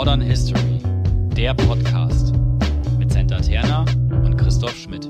[0.00, 0.80] Modern History,
[1.36, 2.32] der Podcast
[2.98, 3.84] mit Senta Terna
[4.24, 5.04] und Christoph Schmidt.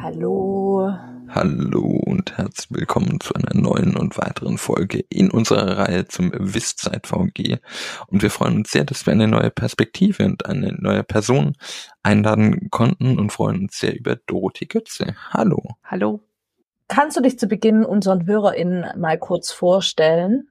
[0.00, 0.94] Hallo.
[1.26, 7.08] Hallo und herzlich willkommen zu einer neuen und weiteren Folge in unserer Reihe zum Wisszeit
[7.08, 7.58] VG.
[8.06, 11.56] Und wir freuen uns sehr, dass wir eine neue Perspektive und eine neue Person
[12.04, 15.16] einladen konnten und freuen uns sehr über Dorothee Götze.
[15.30, 15.64] Hallo.
[15.82, 16.20] Hallo.
[16.86, 20.48] Kannst du dich zu Beginn unseren HörerInnen mal kurz vorstellen?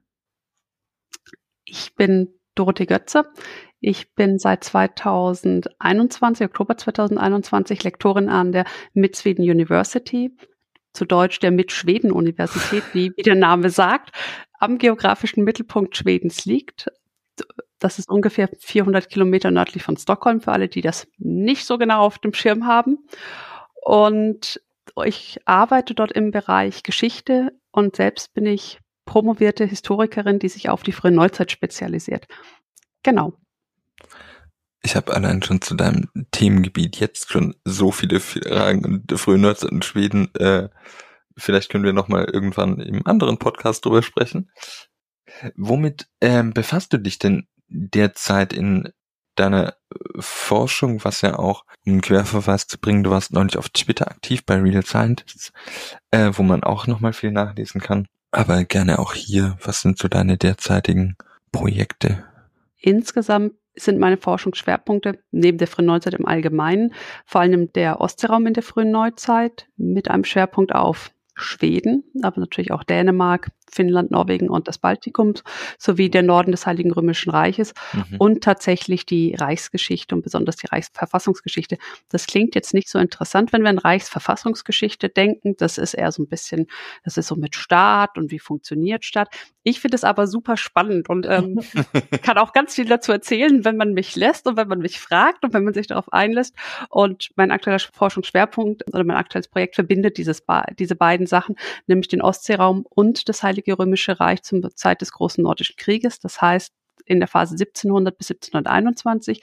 [1.66, 3.24] Ich bin Dorothee Götze.
[3.80, 10.34] Ich bin seit 2021, Oktober 2021, Lektorin an der Mid-Sweden University,
[10.94, 14.16] zu Deutsch der Mid-Schweden-Universität, wie, wie der Name sagt,
[14.58, 16.90] am geografischen Mittelpunkt Schwedens liegt.
[17.78, 22.00] Das ist ungefähr 400 Kilometer nördlich von Stockholm, für alle, die das nicht so genau
[22.00, 23.06] auf dem Schirm haben.
[23.84, 24.62] Und
[25.04, 30.82] ich arbeite dort im Bereich Geschichte und selbst bin ich promovierte Historikerin, die sich auf
[30.82, 32.28] die frühe Neuzeit spezialisiert.
[33.02, 33.32] Genau.
[34.82, 39.72] Ich habe allein schon zu deinem Themengebiet jetzt schon so viele Fragen und frühe Neuzeit
[39.72, 40.32] in Schweden.
[40.34, 40.68] Äh,
[41.36, 44.50] vielleicht können wir noch mal irgendwann im anderen Podcast drüber sprechen.
[45.56, 48.92] Womit ähm, befasst du dich denn derzeit in
[49.34, 49.74] deiner
[50.18, 54.56] Forschung, was ja auch einen Querverweis zu bringen, du warst neulich auf Twitter aktiv bei
[54.56, 55.52] Real Scientists,
[56.10, 58.08] äh, wo man auch noch mal viel nachlesen kann.
[58.30, 61.16] Aber gerne auch hier, was sind so deine derzeitigen
[61.52, 62.24] Projekte?
[62.78, 68.54] Insgesamt sind meine Forschungsschwerpunkte neben der frühen Neuzeit im Allgemeinen vor allem der Ostseeraum in
[68.54, 74.68] der frühen Neuzeit mit einem Schwerpunkt auf Schweden, aber natürlich auch Dänemark, Finnland, Norwegen und
[74.68, 75.34] das Baltikum
[75.78, 78.16] sowie der Norden des Heiligen Römischen Reiches mhm.
[78.18, 81.78] und tatsächlich die Reichsgeschichte und besonders die Reichsverfassungsgeschichte.
[82.08, 85.56] Das klingt jetzt nicht so interessant, wenn wir an Reichsverfassungsgeschichte denken.
[85.58, 86.66] Das ist eher so ein bisschen,
[87.04, 89.28] das ist so mit Staat und wie funktioniert Staat.
[89.62, 91.60] Ich finde es aber super spannend und ähm,
[92.22, 95.44] kann auch ganz viel dazu erzählen, wenn man mich lässt und wenn man mich fragt
[95.44, 96.54] und wenn man sich darauf einlässt.
[96.88, 100.44] Und mein aktueller Forschungsschwerpunkt oder mein aktuelles Projekt verbindet dieses,
[100.78, 101.56] diese beiden Sachen,
[101.86, 106.20] nämlich den Ostseeraum und das Heilige Heilige Römische Reich zur Zeit des Großen Nordischen Krieges,
[106.20, 106.74] das heißt
[107.06, 109.40] in der Phase 1700 bis 1721.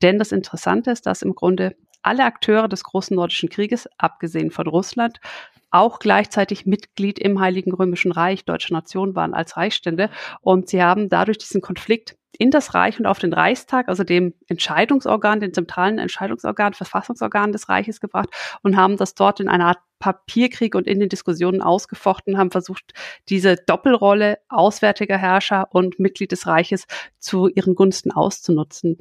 [0.00, 4.66] Denn das Interessante ist, dass im Grunde alle Akteure des Großen Nordischen Krieges, abgesehen von
[4.66, 5.20] Russland,
[5.70, 10.10] auch gleichzeitig Mitglied im Heiligen Römischen Reich deutscher Nation waren als Reichsstände.
[10.40, 14.34] Und sie haben dadurch diesen Konflikt in das Reich und auf den Reichstag, also dem
[14.48, 18.30] Entscheidungsorgan, den zentralen Entscheidungsorgan, Verfassungsorgan des Reiches gebracht
[18.62, 22.94] und haben das dort in einer Art Papierkrieg und in den Diskussionen ausgefochten, haben versucht,
[23.28, 26.86] diese Doppelrolle auswärtiger Herrscher und Mitglied des Reiches
[27.18, 28.96] zu ihren Gunsten auszunutzen.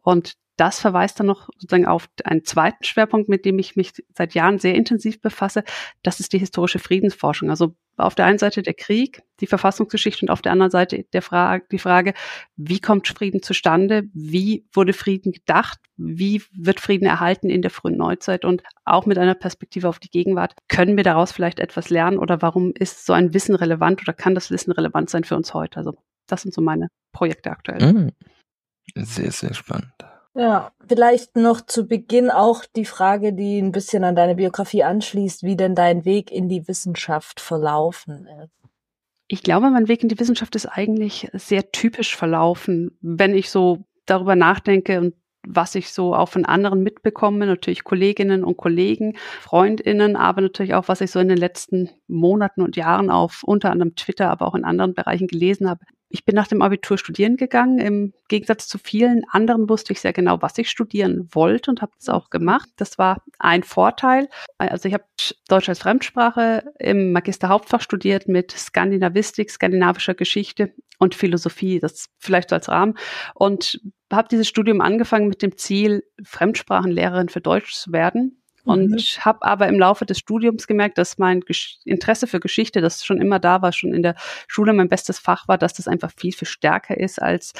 [0.00, 4.34] Und das verweist dann noch sozusagen auf einen zweiten Schwerpunkt, mit dem ich mich seit
[4.34, 5.62] Jahren sehr intensiv befasse.
[6.02, 7.48] Das ist die historische Friedensforschung.
[7.48, 11.22] Also auf der einen Seite der Krieg, die Verfassungsgeschichte und auf der anderen Seite der
[11.22, 12.12] Frage, die Frage,
[12.56, 14.04] wie kommt Frieden zustande?
[14.12, 15.78] Wie wurde Frieden gedacht?
[15.96, 18.44] Wie wird Frieden erhalten in der frühen Neuzeit?
[18.44, 22.42] Und auch mit einer Perspektive auf die Gegenwart, können wir daraus vielleicht etwas lernen oder
[22.42, 25.76] warum ist so ein Wissen relevant oder kann das Wissen relevant sein für uns heute?
[25.76, 25.94] Also
[26.26, 27.92] das sind so meine Projekte aktuell.
[27.92, 28.12] Mm.
[28.94, 29.92] Sehr, sehr spannend.
[30.38, 35.42] Ja, vielleicht noch zu Beginn auch die Frage, die ein bisschen an deine Biografie anschließt,
[35.42, 38.52] wie denn dein Weg in die Wissenschaft verlaufen ist.
[39.26, 43.84] Ich glaube, mein Weg in die Wissenschaft ist eigentlich sehr typisch verlaufen, wenn ich so
[44.06, 50.14] darüber nachdenke und was ich so auch von anderen mitbekomme, natürlich Kolleginnen und Kollegen, Freundinnen,
[50.14, 53.96] aber natürlich auch, was ich so in den letzten Monaten und Jahren auf unter anderem
[53.96, 55.80] Twitter, aber auch in anderen Bereichen gelesen habe.
[56.10, 57.78] Ich bin nach dem Abitur studieren gegangen.
[57.78, 61.92] Im Gegensatz zu vielen anderen wusste ich sehr genau, was ich studieren wollte und habe
[61.98, 62.68] das auch gemacht.
[62.76, 64.28] Das war ein Vorteil.
[64.56, 65.04] Also ich habe
[65.48, 71.78] Deutsch als Fremdsprache im Magister Hauptfach studiert mit Skandinavistik, skandinavischer Geschichte und Philosophie.
[71.78, 72.96] Das vielleicht so als Rahmen.
[73.34, 73.80] Und
[74.10, 79.24] habe dieses Studium angefangen mit dem Ziel, Fremdsprachenlehrerin für Deutsch zu werden und mhm.
[79.24, 83.20] habe aber im Laufe des Studiums gemerkt, dass mein Gesch Interesse für Geschichte, das schon
[83.20, 84.14] immer da war, schon in der
[84.46, 87.54] Schule mein bestes Fach war, dass das einfach viel, viel stärker ist als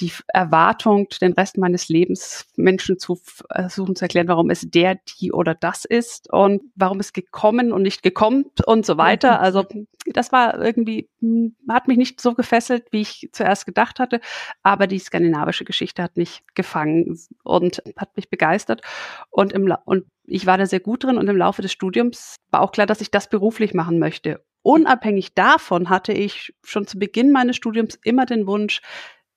[0.00, 5.32] die Erwartung, den Rest meines Lebens Menschen zu versuchen zu erklären, warum es der, die
[5.32, 9.40] oder das ist und warum es gekommen und nicht gekommen und so weiter.
[9.40, 9.64] Also
[10.06, 14.20] das war irgendwie, hm, hat mich nicht so gefesselt, wie ich zuerst gedacht hatte,
[14.62, 18.82] aber die skandinavische Geschichte hat mich gefangen und hat mich begeistert
[19.30, 22.60] und im und ich war da sehr gut drin und im Laufe des Studiums war
[22.60, 24.44] auch klar, dass ich das beruflich machen möchte.
[24.62, 28.82] Unabhängig davon hatte ich schon zu Beginn meines Studiums immer den Wunsch,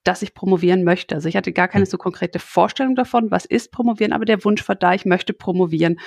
[0.03, 1.15] dass ich promovieren möchte.
[1.15, 1.91] Also ich hatte gar keine hm.
[1.91, 5.99] so konkrete Vorstellung davon, was ist promovieren, aber der Wunsch war da, ich möchte promovieren.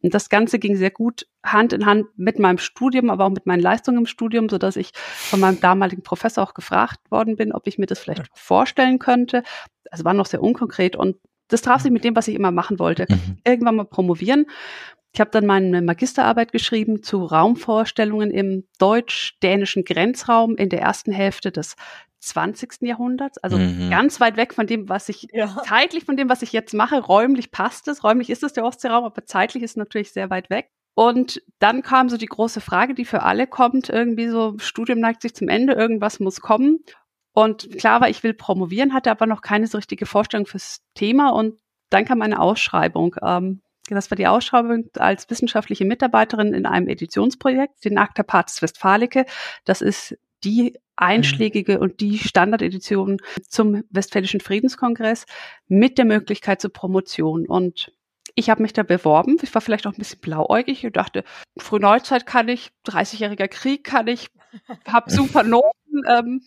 [0.00, 3.46] Und das Ganze ging sehr gut Hand in Hand mit meinem Studium, aber auch mit
[3.46, 7.52] meinen Leistungen im Studium, so dass ich von meinem damaligen Professor auch gefragt worden bin,
[7.52, 9.42] ob ich mir das vielleicht vorstellen könnte.
[9.90, 11.16] Also war noch sehr unkonkret und
[11.48, 13.06] das traf sich mit dem, was ich immer machen wollte.
[13.08, 13.38] Mhm.
[13.44, 14.46] Irgendwann mal promovieren.
[15.14, 21.52] Ich habe dann meine Magisterarbeit geschrieben zu Raumvorstellungen im deutsch-dänischen Grenzraum in der ersten Hälfte
[21.52, 21.76] des
[22.20, 22.82] 20.
[22.82, 23.90] Jahrhunderts, also mhm.
[23.90, 25.62] ganz weit weg von dem, was ich ja.
[25.66, 27.00] zeitlich von dem, was ich jetzt mache.
[27.00, 30.48] Räumlich passt es, räumlich ist es der Ostseeraum, aber zeitlich ist es natürlich sehr weit
[30.48, 30.70] weg.
[30.94, 35.22] Und dann kam so die große Frage, die für alle kommt, irgendwie so, Studium neigt
[35.22, 36.84] sich zum Ende, irgendwas muss kommen.
[37.34, 41.30] Und klar war, ich will promovieren, hatte aber noch keine so richtige Vorstellung fürs Thema.
[41.30, 41.58] Und
[41.90, 43.16] dann kam eine Ausschreibung.
[43.22, 49.24] Ähm, das war die Ausschreibung als wissenschaftliche Mitarbeiterin in einem Editionsprojekt, den Acta Partis Westfalice.
[49.64, 53.18] Das ist die einschlägige und die Standardedition
[53.48, 55.26] zum Westfälischen Friedenskongress
[55.68, 57.46] mit der Möglichkeit zur Promotion.
[57.46, 57.92] Und
[58.34, 59.36] ich habe mich da beworben.
[59.42, 61.24] Ich war vielleicht auch ein bisschen blauäugig und dachte,
[61.56, 64.28] Frühneuzeit kann ich, 30-jähriger Krieg kann ich,
[64.86, 66.02] habe super Noten.
[66.08, 66.42] Ähm,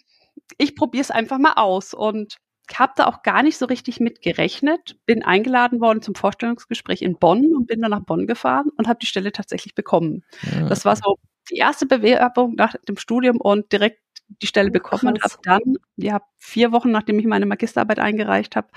[0.58, 1.94] ich probiere es einfach mal aus.
[1.94, 2.38] Und
[2.74, 4.98] habe da auch gar nicht so richtig mit gerechnet.
[5.06, 9.00] Bin eingeladen worden zum Vorstellungsgespräch in Bonn und bin dann nach Bonn gefahren und habe
[9.00, 10.24] die Stelle tatsächlich bekommen.
[10.42, 10.68] Ja.
[10.68, 11.18] Das war so
[11.50, 14.00] die erste Bewerbung nach dem Studium und direkt
[14.42, 18.68] die Stelle bekommen und habe dann, ja, vier Wochen nachdem ich meine Magisterarbeit eingereicht habe,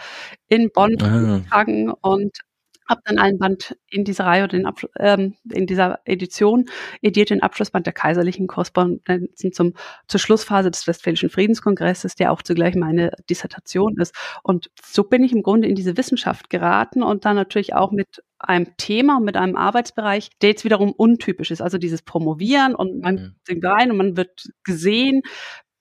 [0.46, 1.64] in Bonn ah.
[2.02, 2.40] und
[2.88, 6.66] habe dann einen Band in dieser Reihe oder Abschluss, ähm, in dieser Edition
[7.02, 9.74] ediert den Abschlussband der kaiserlichen Korrespondenzen zum
[10.06, 14.14] zur Schlussphase des Westfälischen Friedenskongresses, der auch zugleich meine Dissertation ist.
[14.42, 18.22] Und so bin ich im Grunde in diese Wissenschaft geraten und dann natürlich auch mit
[18.38, 21.60] einem Thema, mit einem Arbeitsbereich, der jetzt wiederum untypisch ist.
[21.60, 23.60] Also dieses Promovieren und man mhm.
[23.64, 25.22] rein und man wird gesehen,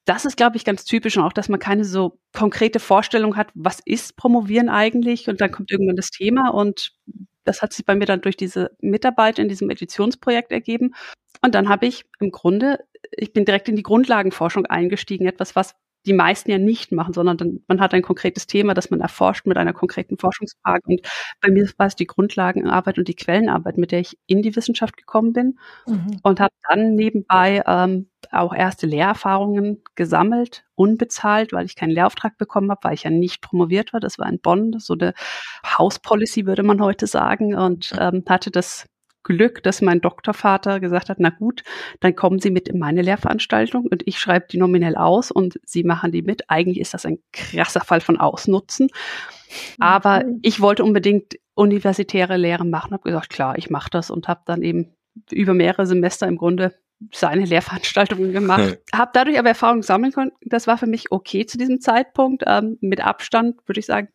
[0.07, 3.49] das ist, glaube ich, ganz typisch und auch, dass man keine so konkrete Vorstellung hat,
[3.53, 5.27] was ist Promovieren eigentlich?
[5.27, 6.93] Und dann kommt irgendwann das Thema und
[7.43, 10.95] das hat sich bei mir dann durch diese Mitarbeit in diesem Editionsprojekt ergeben.
[11.41, 12.79] Und dann habe ich im Grunde,
[13.11, 15.75] ich bin direkt in die Grundlagenforschung eingestiegen, etwas, was
[16.07, 19.45] die meisten ja nicht machen, sondern dann, man hat ein konkretes Thema, das man erforscht
[19.45, 20.81] mit einer konkreten Forschungsfrage.
[20.85, 21.01] Und
[21.41, 24.95] bei mir war es die Grundlagenarbeit und die Quellenarbeit, mit der ich in die Wissenschaft
[24.95, 26.19] gekommen bin mhm.
[26.23, 32.71] und habe dann nebenbei ähm, auch erste Lehrerfahrungen gesammelt, unbezahlt, weil ich keinen Lehrauftrag bekommen
[32.71, 33.99] habe, weil ich ja nicht promoviert war.
[33.99, 35.13] Das war in Bonn, so eine
[35.77, 38.85] House Policy würde man heute sagen und ähm, hatte das
[39.27, 41.63] Glück, dass mein Doktorvater gesagt hat, na gut,
[41.99, 45.83] dann kommen Sie mit in meine Lehrveranstaltung und ich schreibe die nominell aus und Sie
[45.83, 46.49] machen die mit.
[46.49, 48.87] Eigentlich ist das ein krasser Fall von Ausnutzen.
[49.79, 50.39] Aber okay.
[50.43, 54.61] ich wollte unbedingt universitäre Lehre machen, habe gesagt, klar, ich mache das und habe dann
[54.61, 54.95] eben
[55.31, 56.73] über mehrere Semester im Grunde
[57.11, 58.79] seine Lehrveranstaltungen gemacht.
[58.93, 60.31] habe dadurch aber Erfahrung sammeln können.
[60.41, 62.43] Das war für mich okay zu diesem Zeitpunkt.
[62.47, 64.07] Ähm, mit Abstand würde ich sagen,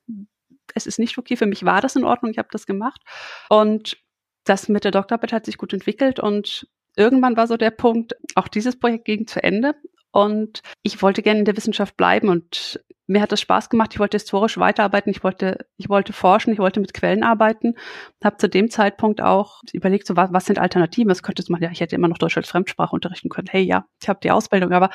[0.75, 1.37] es ist nicht okay.
[1.37, 2.32] Für mich war das in Ordnung.
[2.32, 3.03] Ich habe das gemacht.
[3.50, 3.99] Und
[4.44, 6.67] das mit der Doktorarbeit hat sich gut entwickelt und
[6.97, 9.75] irgendwann war so der Punkt, auch dieses Projekt ging zu Ende
[10.11, 13.91] und ich wollte gerne in der Wissenschaft bleiben und mir hat das Spaß gemacht.
[13.93, 17.75] Ich wollte historisch weiterarbeiten, ich wollte, ich wollte forschen, ich wollte mit Quellen arbeiten.
[18.23, 21.11] Habe zu dem Zeitpunkt auch überlegt, so was, was sind Alternativen?
[21.11, 21.62] Was könnte man?
[21.62, 23.49] Ja, ich hätte immer noch Deutsch als Fremdsprache unterrichten können.
[23.50, 24.91] Hey, ja, ich habe die Ausbildung, aber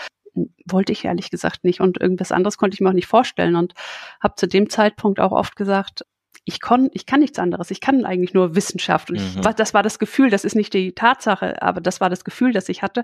[0.66, 3.74] wollte ich ehrlich gesagt nicht und irgendwas anderes konnte ich mir auch nicht vorstellen und
[4.22, 6.06] habe zu dem Zeitpunkt auch oft gesagt,
[6.48, 7.72] ich, kon, ich kann nichts anderes.
[7.72, 9.10] Ich kann eigentlich nur Wissenschaft.
[9.10, 9.42] Und mhm.
[9.42, 12.54] ich, das war das Gefühl, das ist nicht die Tatsache, aber das war das Gefühl,
[12.54, 13.04] das ich hatte.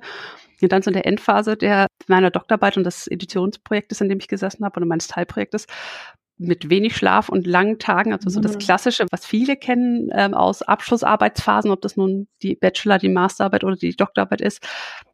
[0.61, 4.29] Und dann so in der Endphase der meiner Doktorarbeit und des Editionsprojektes, in dem ich
[4.29, 5.67] gesessen habe, oder meines Teilprojektes,
[6.37, 8.59] mit wenig Schlaf und langen Tagen, also so das mhm.
[8.59, 13.75] Klassische, was viele kennen ähm, aus Abschlussarbeitsphasen, ob das nun die Bachelor, die Masterarbeit oder
[13.75, 14.65] die Doktorarbeit ist,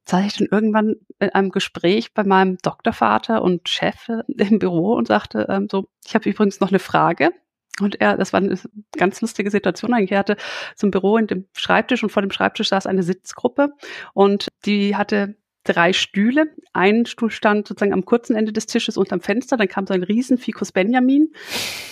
[0.06, 5.08] saß ich dann irgendwann in einem Gespräch bei meinem Doktorvater und Chef im Büro und
[5.08, 7.32] sagte ähm, so, ich habe übrigens noch eine Frage.
[7.82, 8.58] Und er, das war eine
[8.98, 10.12] ganz lustige Situation eigentlich.
[10.12, 10.38] Er hatte
[10.82, 13.70] ein Büro in dem Schreibtisch und vor dem Schreibtisch saß eine Sitzgruppe
[14.14, 16.48] und die hatte drei Stühle.
[16.74, 19.58] Ein Stuhl stand sozusagen am kurzen Ende des Tisches unterm Fenster.
[19.58, 21.34] Dann kam so ein riesen Ficus Benjamin.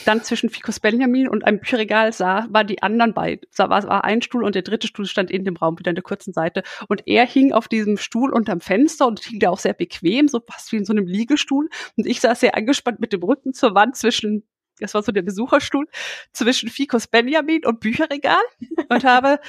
[0.06, 3.48] Dann zwischen Ficus Benjamin und einem Bücherregal sah, war die anderen beiden.
[3.58, 6.04] War, war ein Stuhl und der dritte Stuhl stand in dem Raum wieder an der
[6.04, 6.64] kurzen Seite.
[6.88, 10.40] Und er hing auf diesem Stuhl unterm Fenster und hing da auch sehr bequem, so
[10.40, 11.70] fast wie in so einem Liegestuhl.
[11.98, 14.44] Und ich saß sehr angespannt mit dem Rücken zur Wand zwischen
[14.80, 15.88] das war so der Besucherstuhl,
[16.34, 18.44] zwischen Ficus Benjamin und Bücherregal
[18.90, 19.40] und habe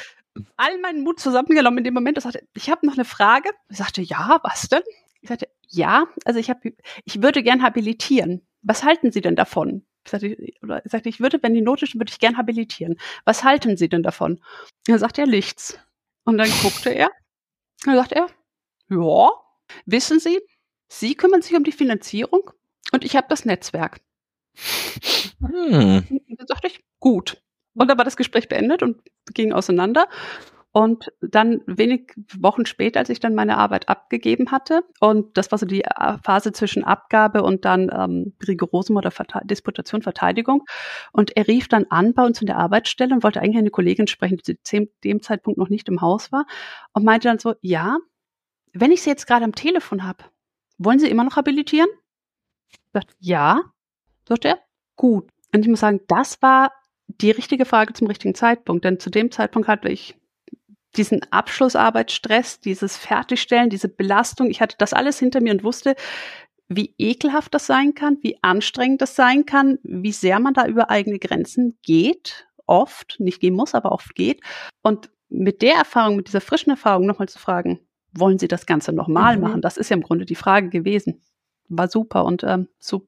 [0.56, 2.18] all meinen Mut zusammengenommen in dem Moment.
[2.18, 3.50] Ich sagte, ich habe noch eine Frage.
[3.68, 4.82] Ich sagte, ja, was denn?
[5.20, 6.72] Ich sagte, ja, also ich habe,
[7.04, 8.46] ich würde gern habilitieren.
[8.62, 9.84] Was halten Sie denn davon?
[10.04, 12.98] Ich sagte, oder ich sagte, ich würde, wenn die Note ist, würde ich gern habilitieren.
[13.24, 14.32] Was halten Sie denn davon?
[14.32, 15.78] Und dann sagte er nichts.
[16.24, 17.08] Und dann guckte er.
[17.84, 18.26] Und dann sagte er,
[18.88, 19.30] ja,
[19.84, 20.40] wissen Sie,
[20.88, 22.50] Sie kümmern sich um die Finanzierung
[22.92, 24.00] Und ich habe das Netzwerk.
[25.40, 26.04] Hm.
[26.36, 27.42] Da dachte ich, gut.
[27.74, 29.00] Und dann war das Gespräch beendet und
[29.34, 30.08] ging auseinander.
[30.70, 35.58] Und dann wenig Wochen später, als ich dann meine Arbeit abgegeben hatte, und das war
[35.58, 40.64] so die äh, Phase zwischen Abgabe und dann ähm, rigorosem oder Verte Disputation, Verteidigung.
[41.12, 44.08] Und er rief dann an bei uns in der Arbeitsstelle und wollte eigentlich eine Kollegin
[44.08, 46.46] sprechen, die zu dem Zeitpunkt noch nicht im Haus war,
[46.92, 47.96] und meinte dann so, ja,
[48.74, 50.24] wenn ich Sie jetzt gerade am Telefon habe,
[50.76, 51.88] wollen Sie immer noch habilitieren?
[52.70, 53.62] Ich dachte, ja.
[54.28, 54.58] Sagt er,
[54.98, 55.30] gut.
[55.54, 56.72] Und ich muss sagen, das war
[57.06, 60.14] die richtige Frage zum richtigen Zeitpunkt, denn zu dem Zeitpunkt hatte ich
[60.96, 64.50] diesen Abschlussarbeitsstress, dieses Fertigstellen, diese Belastung.
[64.50, 65.96] Ich hatte das alles hinter mir und wusste,
[66.68, 70.90] wie ekelhaft das sein kann, wie anstrengend das sein kann, wie sehr man da über
[70.90, 74.42] eigene Grenzen geht, oft, nicht gehen muss, aber oft geht.
[74.82, 77.80] Und mit der Erfahrung, mit dieser frischen Erfahrung nochmal zu fragen,
[78.12, 79.42] wollen Sie das Ganze nochmal mhm.
[79.42, 79.62] machen?
[79.62, 81.22] Das ist ja im Grunde die Frage gewesen.
[81.68, 83.06] War super und ähm, so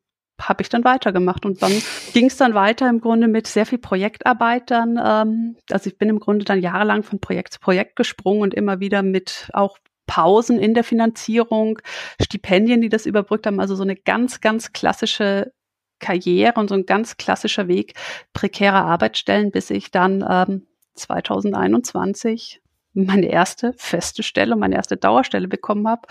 [0.49, 1.45] habe ich dann weitergemacht.
[1.45, 1.73] Und dann
[2.13, 5.01] ging es dann weiter im Grunde mit sehr viel Projektarbeit dann.
[5.03, 8.81] Ähm, also ich bin im Grunde dann jahrelang von Projekt zu Projekt gesprungen und immer
[8.81, 11.79] wieder mit auch Pausen in der Finanzierung,
[12.21, 13.61] Stipendien, die das überbrückt haben.
[13.61, 15.53] Also so eine ganz, ganz klassische
[16.01, 17.95] Karriere und so ein ganz klassischer Weg
[18.33, 22.61] prekärer Arbeitsstellen, bis ich dann ähm, 2021
[22.93, 26.09] meine erste feste Stelle, meine erste Dauerstelle bekommen habe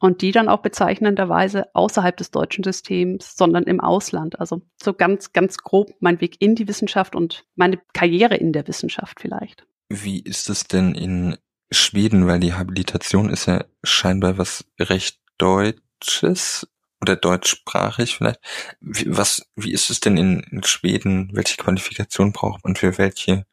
[0.00, 4.40] und die dann auch bezeichnenderweise außerhalb des deutschen Systems, sondern im Ausland.
[4.40, 8.66] Also so ganz, ganz grob mein Weg in die Wissenschaft und meine Karriere in der
[8.66, 9.66] Wissenschaft vielleicht.
[9.88, 11.36] Wie ist es denn in
[11.70, 12.26] Schweden?
[12.26, 16.68] Weil die Habilitation ist ja scheinbar was recht Deutsches
[17.00, 18.40] oder deutschsprachig vielleicht.
[18.80, 21.30] Wie, was, wie ist es denn in, in Schweden?
[21.32, 23.46] Welche Qualifikation braucht man für welche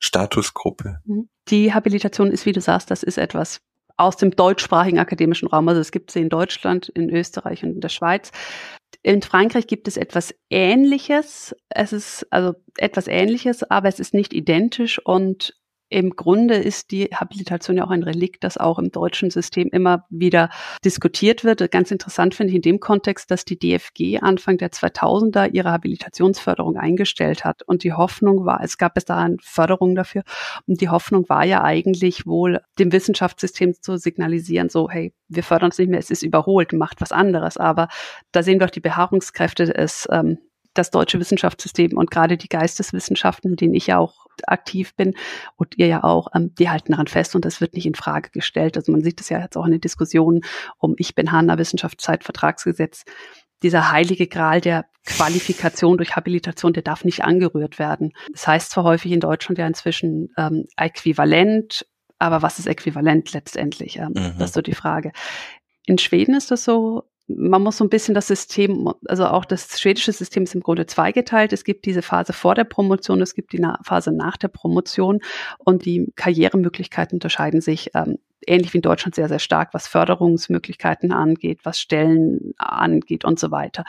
[0.00, 1.00] Statusgruppe?
[1.04, 1.28] Mhm.
[1.48, 3.60] Die Habilitation ist, wie du sagst, das ist etwas
[3.96, 5.68] aus dem deutschsprachigen akademischen Raum.
[5.68, 8.30] Also es gibt sie in Deutschland, in Österreich und in der Schweiz.
[9.02, 11.54] In Frankreich gibt es etwas Ähnliches.
[11.68, 15.54] Es ist also etwas Ähnliches, aber es ist nicht identisch und
[15.88, 20.04] im Grunde ist die Habilitation ja auch ein Relikt, das auch im deutschen System immer
[20.10, 20.50] wieder
[20.84, 21.70] diskutiert wird.
[21.70, 26.76] Ganz interessant finde ich in dem Kontext, dass die DFG Anfang der 2000er ihre Habilitationsförderung
[26.76, 27.62] eingestellt hat.
[27.62, 30.22] Und die Hoffnung war, es gab bis dahin Förderung dafür.
[30.66, 35.70] Und die Hoffnung war ja eigentlich wohl, dem Wissenschaftssystem zu signalisieren, so, hey, wir fördern
[35.70, 37.56] es nicht mehr, es ist überholt, macht was anderes.
[37.56, 37.88] Aber
[38.32, 40.38] da sehen wir auch die Beharrungskräfte des ähm,
[40.74, 45.14] das deutsche Wissenschaftssystem und gerade die Geisteswissenschaften, in denen ich ja auch aktiv bin
[45.56, 48.30] und ihr ja auch, ähm, die halten daran fest und das wird nicht in Frage
[48.30, 48.76] gestellt.
[48.76, 50.42] Also man sieht das ja jetzt auch in den Diskussionen
[50.78, 53.04] um Ich bin Hanna Wissenschaftszeitvertragsgesetz.
[53.62, 58.12] Dieser heilige Gral der Qualifikation durch Habilitation, der darf nicht angerührt werden.
[58.32, 61.86] Das heißt zwar häufig in Deutschland ja inzwischen ähm, äquivalent,
[62.18, 63.96] aber was ist äquivalent letztendlich?
[63.96, 64.34] Ähm, mhm.
[64.38, 65.12] Das ist so die Frage.
[65.86, 69.80] In Schweden ist das so, man muss so ein bisschen das System, also auch das
[69.80, 71.52] schwedische System ist im Grunde zweigeteilt.
[71.52, 75.20] Es gibt diese Phase vor der Promotion, es gibt die Phase nach der Promotion
[75.58, 81.12] und die Karrieremöglichkeiten unterscheiden sich ähm, ähnlich wie in Deutschland sehr, sehr stark, was Förderungsmöglichkeiten
[81.12, 83.84] angeht, was Stellen angeht und so weiter.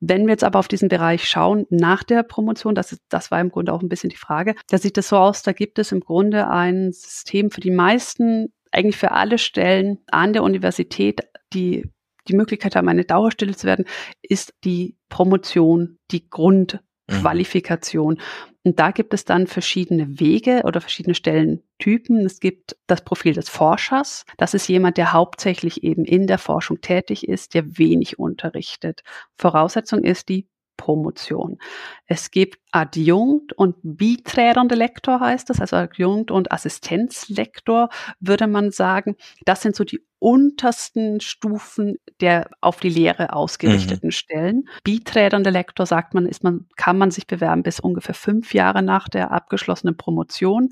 [0.00, 3.40] Wenn wir jetzt aber auf diesen Bereich schauen, nach der Promotion, das, ist, das war
[3.40, 5.92] im Grunde auch ein bisschen die Frage, da sieht es so aus, da gibt es
[5.92, 11.20] im Grunde ein System für die meisten eigentlich für alle Stellen an der Universität,
[11.52, 11.90] die
[12.30, 13.84] die Möglichkeit haben, eine Dauerstelle zu werden,
[14.22, 18.14] ist die Promotion, die Grundqualifikation.
[18.14, 18.20] Mhm.
[18.62, 22.26] Und da gibt es dann verschiedene Wege oder verschiedene Stellentypen.
[22.26, 24.24] Es gibt das Profil des Forschers.
[24.36, 29.02] Das ist jemand, der hauptsächlich eben in der Forschung tätig ist, der wenig unterrichtet.
[29.36, 30.46] Voraussetzung ist die
[30.80, 31.58] Promotion.
[32.06, 39.16] Es gibt Adjunkt und Biträdende Lektor heißt das, also Adjunkt und Assistenzlektor würde man sagen.
[39.44, 44.12] Das sind so die untersten Stufen der auf die Lehre ausgerichteten mhm.
[44.12, 44.68] Stellen.
[44.84, 49.08] Biträdende Lektor sagt man, ist man, kann man sich bewerben bis ungefähr fünf Jahre nach
[49.08, 50.70] der abgeschlossenen Promotion.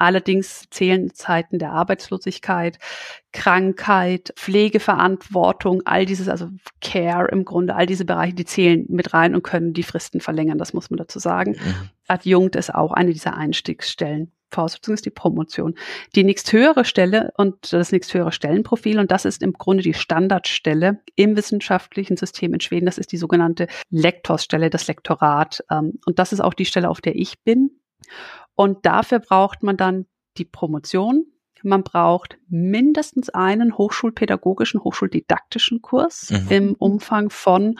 [0.00, 2.78] Allerdings zählen Zeiten der Arbeitslosigkeit,
[3.32, 6.48] Krankheit, Pflegeverantwortung, all dieses, also
[6.80, 10.56] Care im Grunde, all diese Bereiche, die zählen mit rein und können die Fristen verlängern,
[10.56, 11.52] das muss man dazu sagen.
[11.52, 11.90] Mhm.
[12.08, 14.32] Adjunkt ist auch eine dieser Einstiegsstellen.
[14.50, 15.74] Voraussetzung ist die Promotion.
[16.14, 21.36] Die nächsthöhere Stelle und das nächsthöhere Stellenprofil, und das ist im Grunde die Standardstelle im
[21.36, 25.62] wissenschaftlichen System in Schweden, das ist die sogenannte Lektorsstelle, das Lektorat.
[25.70, 27.70] Ähm, und das ist auch die Stelle, auf der ich bin.
[28.60, 30.04] Und dafür braucht man dann
[30.36, 31.24] die Promotion.
[31.62, 36.46] Man braucht mindestens einen hochschulpädagogischen, hochschuldidaktischen Kurs mhm.
[36.50, 37.78] im Umfang von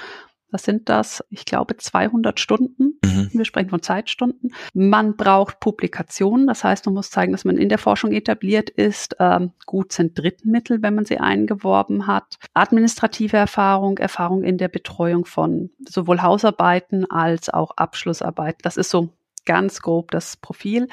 [0.51, 1.23] Was sind das?
[1.29, 2.99] Ich glaube 200 Stunden.
[3.05, 3.29] Mhm.
[3.31, 4.55] Wir sprechen von Zeitstunden.
[4.73, 6.47] Man braucht Publikationen.
[6.47, 9.17] Das heißt, man muss zeigen, dass man in der Forschung etabliert ist.
[9.21, 12.39] Ähm, gut sind Drittmittel, wenn man sie eingeworben hat.
[12.55, 18.61] Administrative Erfahrung, Erfahrung in der Betreuung von sowohl Hausarbeiten als auch Abschlussarbeiten.
[18.63, 19.11] Das ist so
[19.45, 20.89] ganz grob das Profil.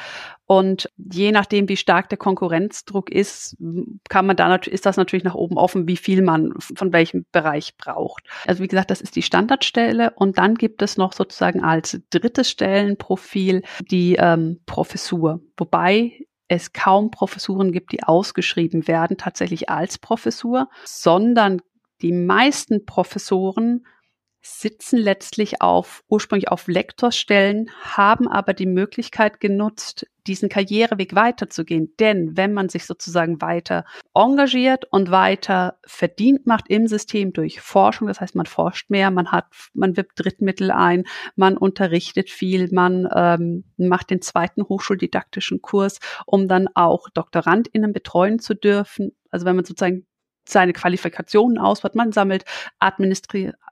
[0.45, 3.57] Und je nachdem, wie stark der Konkurrenzdruck ist,
[4.09, 7.75] kann man da ist das natürlich nach oben offen, wie viel man von welchem Bereich
[7.77, 8.23] braucht.
[8.45, 10.11] Also wie gesagt, das ist die Standardstelle.
[10.15, 15.41] Und dann gibt es noch sozusagen als drittes Stellenprofil die ähm, Professur.
[15.57, 16.13] Wobei
[16.47, 21.61] es kaum Professuren gibt, die ausgeschrieben werden, tatsächlich als Professur, sondern
[22.01, 23.85] die meisten Professoren
[24.47, 31.93] sitzen letztlich auf, ursprünglich auf Lektorstellen, haben aber die Möglichkeit genutzt, diesen Karriereweg weiterzugehen.
[31.99, 38.07] Denn wenn man sich sozusagen weiter engagiert und weiter verdient macht im System durch Forschung,
[38.07, 41.03] das heißt, man forscht mehr, man hat, man wirbt Drittmittel ein,
[41.35, 48.39] man unterrichtet viel, man ähm, macht den zweiten hochschuldidaktischen Kurs, um dann auch DoktorandInnen betreuen
[48.39, 49.11] zu dürfen.
[49.29, 50.05] Also wenn man sozusagen
[50.47, 52.45] seine Qualifikationen ausbaut, man sammelt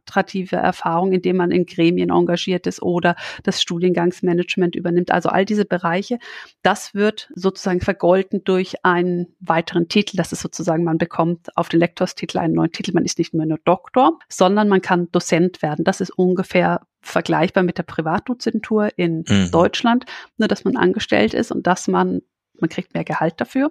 [0.06, 5.12] administrative Erfahrung, indem man in Gremien engagiert ist oder das Studiengangsmanagement übernimmt.
[5.12, 6.20] Also all diese Bereiche,
[6.62, 10.18] das wird sozusagen vergolten durch einen weiteren Titel.
[10.18, 12.94] Das ist sozusagen, man bekommt auf den Lektorstitel einen neuen Titel.
[12.94, 15.84] Man ist nicht mehr nur Doktor, sondern man kann Dozent werden.
[15.84, 19.52] Das ist ungefähr vergleichbar mit der Privatdozentur in mhm.
[19.52, 20.06] Deutschland,
[20.38, 22.22] nur dass man angestellt ist und dass man
[22.60, 23.70] man kriegt mehr Gehalt dafür.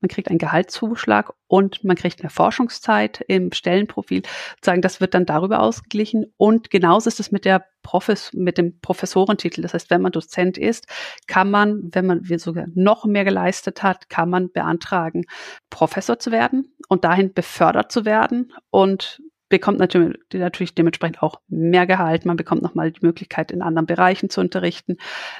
[0.00, 4.22] Man kriegt einen Gehaltszuschlag und man kriegt mehr Forschungszeit im Stellenprofil.
[4.62, 6.32] Sagen, das wird dann darüber ausgeglichen.
[6.36, 9.62] Und genauso ist es mit der Profes mit dem Professorentitel.
[9.62, 10.86] Das heißt, wenn man Dozent ist,
[11.26, 15.24] kann man, wenn man sogar noch mehr geleistet hat, kann man beantragen,
[15.68, 19.20] Professor zu werden und dahin befördert zu werden und
[19.52, 22.24] bekommt natürlich, natürlich dementsprechend auch mehr Gehalt.
[22.24, 24.96] Man bekommt nochmal die Möglichkeit, in anderen Bereichen zu unterrichten.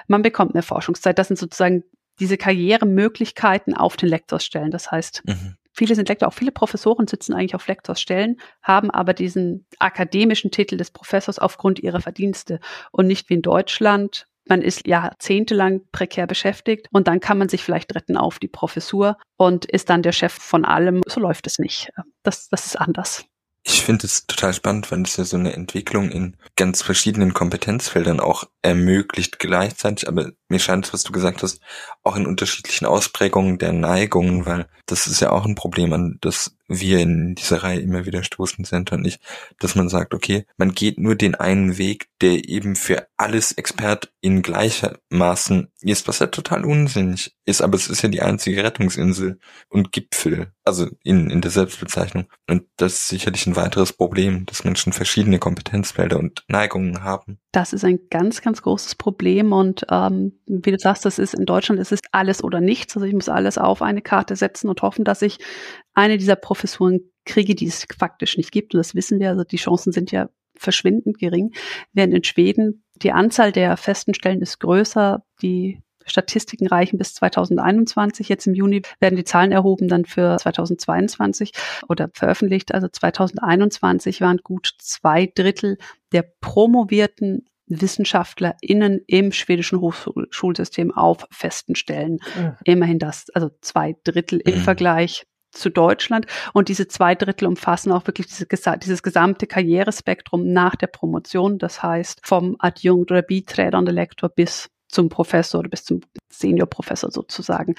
[0.07, 1.19] Man bekommt mehr Forschungszeit.
[1.19, 1.83] Das sind sozusagen
[2.21, 4.71] diese Karrieremöglichkeiten auf den Lektorsstellen.
[4.71, 5.57] Das heißt, mhm.
[5.73, 10.77] viele sind Lektor, auch viele Professoren sitzen eigentlich auf Lektorsstellen, haben aber diesen akademischen Titel
[10.77, 14.27] des Professors aufgrund ihrer Verdienste und nicht wie in Deutschland.
[14.49, 19.17] Man ist jahrzehntelang prekär beschäftigt und dann kann man sich vielleicht retten auf die Professur
[19.37, 21.01] und ist dann der Chef von allem.
[21.07, 21.91] So läuft es nicht.
[22.25, 23.25] Das, das ist anders.
[23.65, 28.19] Ich finde es total spannend, weil es ja so eine Entwicklung in ganz verschiedenen Kompetenzfeldern
[28.19, 31.61] auch ermöglicht gleichzeitig, aber mir scheint es, was du gesagt hast,
[32.03, 36.57] auch in unterschiedlichen Ausprägungen der Neigungen, weil das ist ja auch ein Problem, an das
[36.81, 39.21] wir in dieser Reihe immer wieder stoßen sind und nicht,
[39.59, 44.13] dass man sagt, okay, man geht nur den einen Weg, der eben für alles Expert
[44.21, 49.39] in gleichermaßen ist, was ja total unsinnig ist, aber es ist ja die einzige Rettungsinsel
[49.69, 52.27] und Gipfel, also in, in der Selbstbezeichnung.
[52.49, 57.39] Und das ist sicherlich ein weiteres Problem, dass Menschen verschiedene Kompetenzfelder und Neigungen haben.
[57.53, 61.45] Das ist ein ganz, ganz großes Problem und ähm, wie du sagst, das ist in
[61.45, 62.97] Deutschland, es ist alles oder nichts.
[62.97, 65.39] Also ich muss alles auf eine Karte setzen und hoffen, dass ich
[65.93, 68.75] eine dieser Professuren kriege, die es faktisch nicht gibt.
[68.75, 71.53] Und das wissen wir, also die Chancen sind ja verschwindend gering.
[71.93, 78.29] Während in Schweden die Anzahl der festen Stellen ist größer, die Statistiken reichen bis 2021.
[78.29, 81.53] Jetzt im Juni werden die Zahlen erhoben dann für 2022
[81.89, 82.75] oder veröffentlicht.
[82.75, 85.79] Also 2021 waren gut zwei Drittel
[86.13, 92.19] der promovierten WissenschaftlerInnen im schwedischen Hochschulsystem auf festen Stellen.
[92.37, 92.57] Mhm.
[92.65, 94.63] Immerhin das, also zwei Drittel im mhm.
[94.63, 96.27] Vergleich zu Deutschland.
[96.53, 98.47] Und diese zwei Drittel umfassen auch wirklich diese,
[98.79, 101.59] dieses gesamte Karrierespektrum nach der Promotion.
[101.59, 106.01] Das heißt, vom Adjunkt oder Biträdende Lektor bis zum Professor oder bis zum
[106.31, 107.75] Seniorprofessor sozusagen.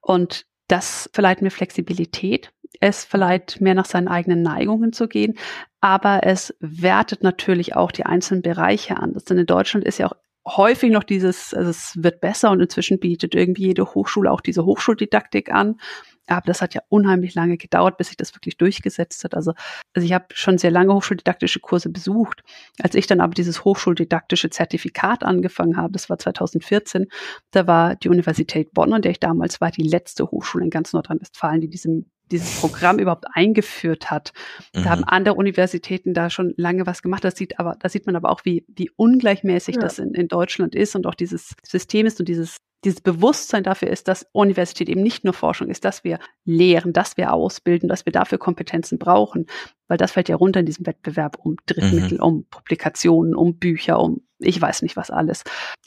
[0.00, 2.52] Und das verleiht mir Flexibilität.
[2.80, 5.38] Es verleiht mehr nach seinen eigenen Neigungen zu gehen.
[5.80, 9.16] Aber es wertet natürlich auch die einzelnen Bereiche an.
[9.28, 10.16] Denn in Deutschland ist ja auch
[10.56, 14.64] häufig noch dieses, also es wird besser und inzwischen bietet irgendwie jede Hochschule auch diese
[14.64, 15.80] Hochschuldidaktik an.
[16.28, 19.34] Aber das hat ja unheimlich lange gedauert, bis sich das wirklich durchgesetzt hat.
[19.34, 19.52] Also,
[19.94, 22.42] also ich habe schon sehr lange hochschuldidaktische Kurse besucht.
[22.82, 27.06] Als ich dann aber dieses hochschuldidaktische Zertifikat angefangen habe, das war 2014,
[27.50, 30.92] da war die Universität Bonn, an der ich damals war, die letzte Hochschule in ganz
[30.92, 34.32] Nordrhein-Westfalen, die diesem dieses Programm überhaupt eingeführt hat.
[34.72, 34.88] Da mhm.
[34.90, 37.24] haben andere Universitäten da schon lange was gemacht.
[37.24, 39.80] Das sieht aber, da sieht man aber auch, wie, wie ungleichmäßig ja.
[39.80, 43.88] das in, in Deutschland ist und auch dieses System ist und dieses dieses Bewusstsein dafür
[43.88, 48.06] ist, dass Universität eben nicht nur Forschung ist, dass wir lehren, dass wir ausbilden, dass
[48.06, 49.46] wir dafür Kompetenzen brauchen,
[49.88, 52.24] weil das fällt ja runter in diesem Wettbewerb um Drittmittel, mhm.
[52.24, 55.42] um Publikationen, um Bücher, um ich weiß nicht was alles.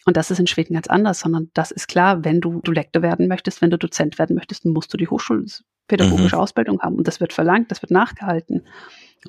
[0.05, 3.01] Und das ist in Schweden ganz anders, sondern das ist klar, wenn du, du Lektor
[3.01, 6.41] werden möchtest, wenn du Dozent werden möchtest, musst du die hochschulpädagogische mhm.
[6.41, 8.65] Ausbildung haben und das wird verlangt, das wird nachgehalten.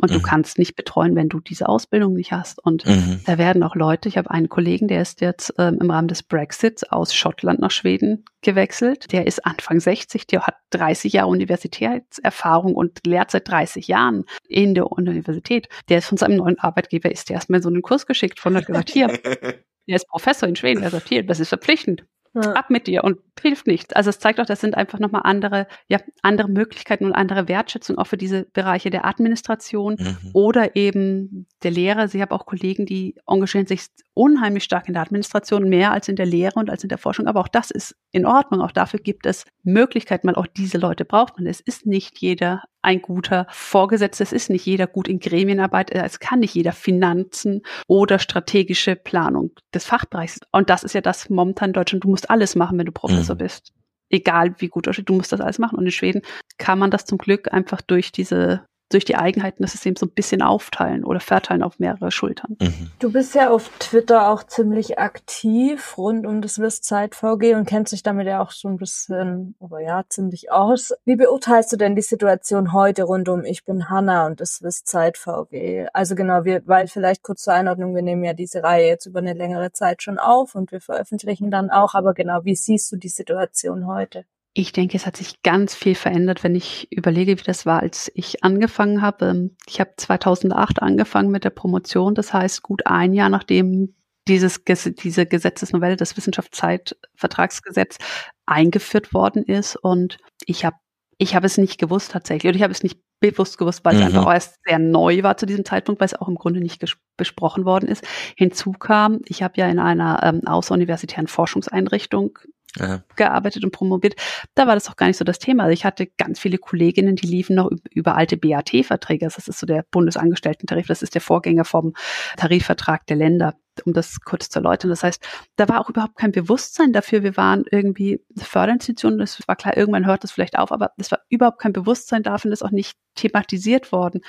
[0.01, 0.15] Und Mhm.
[0.15, 2.59] du kannst nicht betreuen, wenn du diese Ausbildung nicht hast.
[2.65, 3.21] Und Mhm.
[3.27, 6.23] da werden auch Leute, ich habe einen Kollegen, der ist jetzt ähm, im Rahmen des
[6.23, 9.13] Brexits aus Schottland nach Schweden gewechselt.
[9.13, 14.75] Der ist Anfang 60, der hat 30 Jahre Universitätserfahrung und lehrt seit 30 Jahren in
[14.75, 15.69] der Universität.
[15.89, 18.57] Der ist von seinem neuen Arbeitgeber, ist der erstmal in so einen Kurs geschickt von
[18.57, 19.09] hat gesagt, hier,
[19.89, 22.53] der ist Professor in Schweden, er sagt, hier, das ist verpflichtend Ja.
[22.55, 23.93] ab mit dir und hilft nichts.
[23.93, 27.99] Also es zeigt auch, das sind einfach nochmal andere, ja, andere Möglichkeiten und andere Wertschätzung
[27.99, 30.31] auch für diese Bereiche der Administration Mhm.
[30.33, 32.09] oder eben der Lehre.
[32.09, 36.17] Sie haben auch Kollegen, die engagieren sich unheimlich stark in der Administration, mehr als in
[36.17, 37.27] der Lehre und als in der Forschung.
[37.27, 38.61] Aber auch das ist in Ordnung.
[38.61, 41.47] Auch dafür gibt es Möglichkeiten, weil auch diese Leute braucht man.
[41.47, 46.19] Es ist nicht jeder ein guter Vorgesetzter, es ist nicht jeder gut in Gremienarbeit, es
[46.19, 50.41] kann nicht jeder Finanzen oder strategische Planung des Fachbereichs.
[50.51, 52.03] Und das ist ja das momentan in Deutschland.
[52.03, 53.39] Du musst alles machen, wenn du Professor Mhm.
[53.39, 53.73] bist.
[54.11, 55.79] Egal wie gut du musst das alles machen.
[55.79, 56.23] Und in Schweden
[56.59, 60.13] kann man das zum Glück einfach durch diese durch die Eigenheiten des Systems so ein
[60.13, 62.57] bisschen aufteilen oder verteilen auf mehrere Schultern.
[62.61, 62.91] Mhm.
[62.99, 67.93] Du bist ja auf Twitter auch ziemlich aktiv rund um das WIS-Zeit VG und kennst
[67.93, 70.93] dich damit ja auch so ein bisschen, aber ja, ziemlich aus.
[71.05, 75.19] Wie beurteilst du denn die Situation heute rund um Ich bin Hanna und das WIS-Zeit
[75.19, 75.87] VG?
[75.93, 79.21] Also genau, wir, weil vielleicht kurz zur Einordnung, wir nehmen ja diese Reihe jetzt über
[79.21, 82.97] eine längere Zeit schon auf und wir veröffentlichen dann auch, aber genau, wie siehst du
[82.97, 84.25] die Situation heute?
[84.55, 88.11] Ich denke, es hat sich ganz viel verändert, wenn ich überlege, wie das war, als
[88.15, 89.27] ich angefangen habe.
[89.27, 93.95] Ähm, Ich habe 2008 angefangen mit der Promotion, das heißt gut ein Jahr nachdem
[94.29, 97.99] dieses, diese Gesetzesnovelle, das Wissenschaftszeitvertragsgesetz
[98.47, 99.77] eingeführt worden ist.
[99.77, 100.77] Und ich habe
[101.19, 102.49] ich habe es nicht gewusst tatsächlich.
[102.51, 104.07] Oder ich habe es nicht bewusst gewusst, weil es Mhm.
[104.07, 106.83] einfach auch erst sehr neu war zu diesem Zeitpunkt, weil es auch im Grunde nicht
[107.17, 108.05] besprochen worden ist.
[108.37, 112.39] Hinzu kam, ich habe ja in einer ähm, außeruniversitären Forschungseinrichtung
[112.79, 113.03] Ja.
[113.17, 114.15] gearbeitet und promoviert,
[114.55, 115.65] da war das auch gar nicht so das Thema.
[115.65, 119.27] Also ich hatte ganz viele Kolleginnen, die liefen noch üb- über alte BAT-Verträge.
[119.27, 120.87] Das ist so der Bundesangestellten-Tarif.
[120.87, 121.93] Das ist der Vorgänger vom
[122.39, 123.55] Tarifvertrag der Länder,
[123.85, 124.89] um das kurz zu erläutern.
[124.91, 125.23] Das heißt,
[125.57, 127.23] da war auch überhaupt kein Bewusstsein dafür.
[127.23, 129.19] Wir waren irgendwie eine Förderinstitution.
[129.19, 132.49] Das war klar, irgendwann hört das vielleicht auf, aber es war überhaupt kein Bewusstsein dafür
[132.49, 134.23] und das ist auch nicht thematisiert worden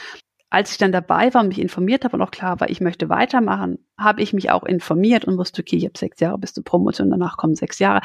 [0.54, 3.10] als ich dann dabei war und mich informiert habe und auch klar war, ich möchte
[3.10, 6.64] weitermachen, habe ich mich auch informiert und wusste, okay, ich habe sechs Jahre bis zur
[6.64, 8.02] Promotion, danach kommen sechs Jahre.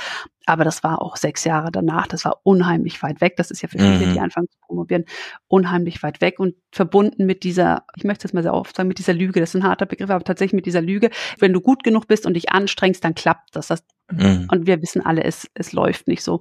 [0.47, 3.37] Aber das war auch sechs Jahre danach, das war unheimlich weit weg.
[3.37, 4.13] Das ist ja für viele, Mhm.
[4.15, 5.05] die anfangen zu promovieren,
[5.47, 8.99] unheimlich weit weg und verbunden mit dieser, ich möchte es mal sehr oft sagen, mit
[8.99, 9.41] dieser Lüge.
[9.41, 11.11] Das ist ein harter Begriff, aber tatsächlich mit dieser Lüge.
[11.39, 13.67] Wenn du gut genug bist und dich anstrengst, dann klappt das.
[13.67, 14.49] das Mhm.
[14.51, 16.41] und wir wissen alle, es, es läuft nicht so.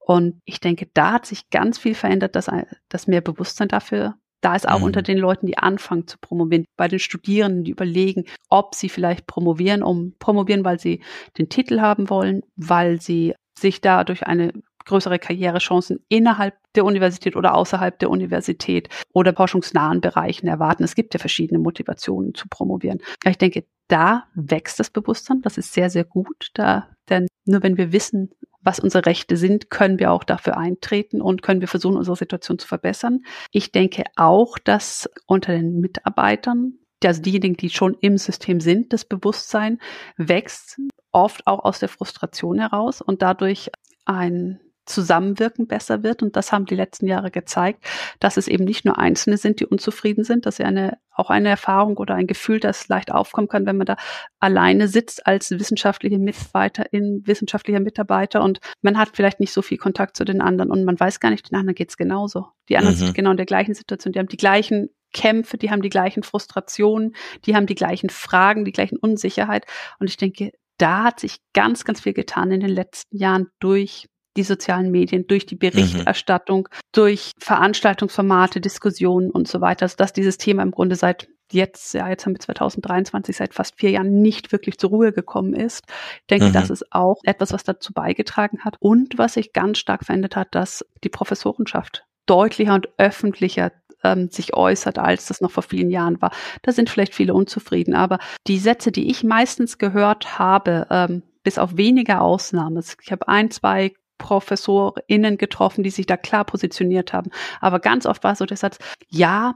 [0.00, 2.50] Und ich denke, da hat sich ganz viel verändert, dass,
[2.90, 4.84] dass mehr Bewusstsein dafür da ist, auch Mhm.
[4.84, 9.26] unter den Leuten, die anfangen zu promovieren, bei den Studierenden, die überlegen, ob sie vielleicht
[9.26, 11.02] promovieren, um promovieren, weil sie
[11.38, 14.52] den Titel haben wollen, weil sie sich dadurch eine
[14.84, 20.84] größere Karrierechancen innerhalb der Universität oder außerhalb der Universität oder forschungsnahen Bereichen erwarten.
[20.84, 23.00] Es gibt ja verschiedene Motivationen zu promovieren.
[23.24, 25.42] Ich denke, da wächst das Bewusstsein.
[25.42, 26.50] Das ist sehr, sehr gut.
[26.54, 28.30] Da, denn nur wenn wir wissen,
[28.62, 32.58] was unsere Rechte sind, können wir auch dafür eintreten und können wir versuchen, unsere Situation
[32.58, 33.20] zu verbessern.
[33.52, 39.04] Ich denke auch, dass unter den Mitarbeitern, also diejenigen, die schon im System sind, das
[39.04, 39.78] Bewusstsein
[40.16, 40.80] wächst,
[41.12, 43.70] oft auch aus der Frustration heraus und dadurch
[44.04, 46.22] ein Zusammenwirken besser wird.
[46.22, 47.84] Und das haben die letzten Jahre gezeigt,
[48.20, 51.48] dass es eben nicht nur Einzelne sind, die unzufrieden sind, dass sie eine, auch eine
[51.48, 53.96] Erfahrung oder ein Gefühl, das leicht aufkommen kann, wenn man da
[54.40, 60.16] alleine sitzt als wissenschaftliche Mitarbeiterin, wissenschaftlicher Mitarbeiter und man hat vielleicht nicht so viel Kontakt
[60.16, 62.46] zu den anderen und man weiß gar nicht, den anderen geht's genauso.
[62.68, 63.00] Die anderen Mhm.
[63.00, 66.22] sind genau in der gleichen Situation, die haben die gleichen Kämpfe, die haben die gleichen
[66.22, 69.64] Frustrationen, die haben die gleichen Fragen, die gleichen Unsicherheit.
[69.98, 74.08] Und ich denke, da hat sich ganz, ganz viel getan in den letzten Jahren durch
[74.36, 80.38] die sozialen Medien, durch die Berichterstattung, durch Veranstaltungsformate, Diskussionen und so weiter, also dass dieses
[80.38, 84.50] Thema im Grunde seit jetzt, ja, jetzt haben wir 2023, seit fast vier Jahren nicht
[84.52, 85.84] wirklich zur Ruhe gekommen ist.
[86.22, 86.52] Ich denke, Mhm.
[86.52, 88.76] das ist auch etwas, was dazu beigetragen hat.
[88.80, 93.70] Und was sich ganz stark verändert hat, dass die Professorenschaft deutlicher und öffentlicher
[94.02, 96.32] ähm, sich äußert, als das noch vor vielen Jahren war.
[96.62, 101.58] Da sind vielleicht viele unzufrieden, aber die Sätze, die ich meistens gehört habe, ähm, bis
[101.58, 107.30] auf wenige Ausnahmen, ich habe ein, zwei ProfessorInnen getroffen, die sich da klar positioniert haben,
[107.60, 109.54] aber ganz oft war so der Satz, ja,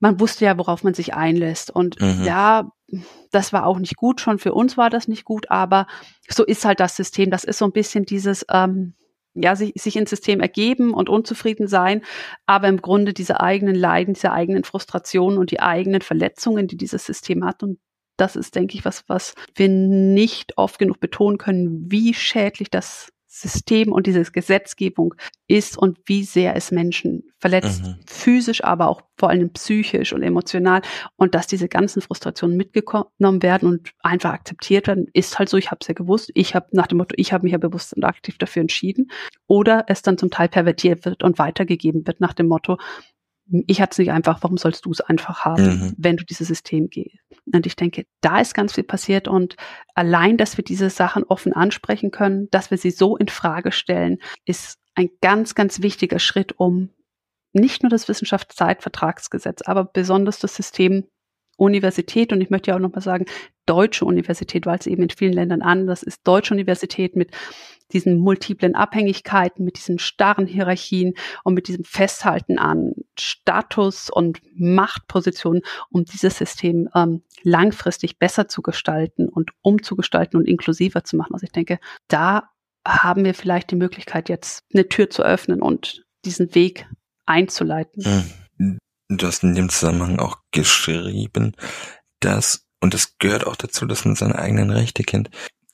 [0.00, 1.70] man wusste ja, worauf man sich einlässt.
[1.70, 2.24] Und Mhm.
[2.24, 2.72] ja,
[3.30, 4.20] das war auch nicht gut.
[4.20, 5.86] Schon für uns war das nicht gut, aber
[6.28, 7.30] so ist halt das System.
[7.30, 8.94] Das ist so ein bisschen dieses, ähm,
[9.34, 12.02] ja, sich, sich ins System ergeben und unzufrieden sein,
[12.46, 17.06] aber im Grunde diese eigenen Leiden, diese eigenen Frustrationen und die eigenen Verletzungen, die dieses
[17.06, 17.62] System hat.
[17.62, 17.78] Und
[18.16, 23.11] das ist, denke ich, was, was wir nicht oft genug betonen können, wie schädlich das
[23.34, 25.14] System und diese Gesetzgebung
[25.48, 27.96] ist und wie sehr es Menschen verletzt, mhm.
[28.06, 30.82] physisch, aber auch vor allem psychisch und emotional.
[31.16, 35.70] Und dass diese ganzen Frustrationen mitgenommen werden und einfach akzeptiert werden, ist halt so, ich
[35.70, 38.04] habe es ja gewusst, ich habe nach dem Motto, ich habe mich ja bewusst und
[38.04, 39.10] aktiv dafür entschieden.
[39.46, 42.76] Oder es dann zum Teil pervertiert wird und weitergegeben wird nach dem Motto,
[43.66, 45.94] ich hatte es nicht einfach, warum sollst du es einfach haben, mhm.
[45.96, 47.18] wenn du dieses System gehst?
[47.52, 49.56] Und ich denke, da ist ganz viel passiert und
[49.94, 54.18] allein, dass wir diese Sachen offen ansprechen können, dass wir sie so in Frage stellen,
[54.44, 56.90] ist ein ganz, ganz wichtiger Schritt, um
[57.52, 61.04] nicht nur das Wissenschaftszeitvertragsgesetz, aber besonders das System
[61.56, 63.26] Universität und ich möchte ja auch nochmal sagen,
[63.66, 67.30] deutsche Universität, weil es eben in vielen Ländern anders ist, deutsche Universität mit
[67.92, 75.62] diesen multiplen Abhängigkeiten, mit diesen starren Hierarchien und mit diesem Festhalten an Status und Machtpositionen,
[75.90, 81.34] um dieses System ähm, langfristig besser zu gestalten und umzugestalten und inklusiver zu machen.
[81.34, 81.78] Also ich denke,
[82.08, 82.50] da
[82.86, 86.86] haben wir vielleicht die Möglichkeit, jetzt eine Tür zu öffnen und diesen Weg
[87.26, 88.04] einzuleiten.
[88.58, 88.78] Hm.
[89.08, 91.54] Du hast in dem Zusammenhang auch geschrieben,
[92.20, 95.30] dass, und das gehört auch dazu, dass man seine eigenen Rechte kennt,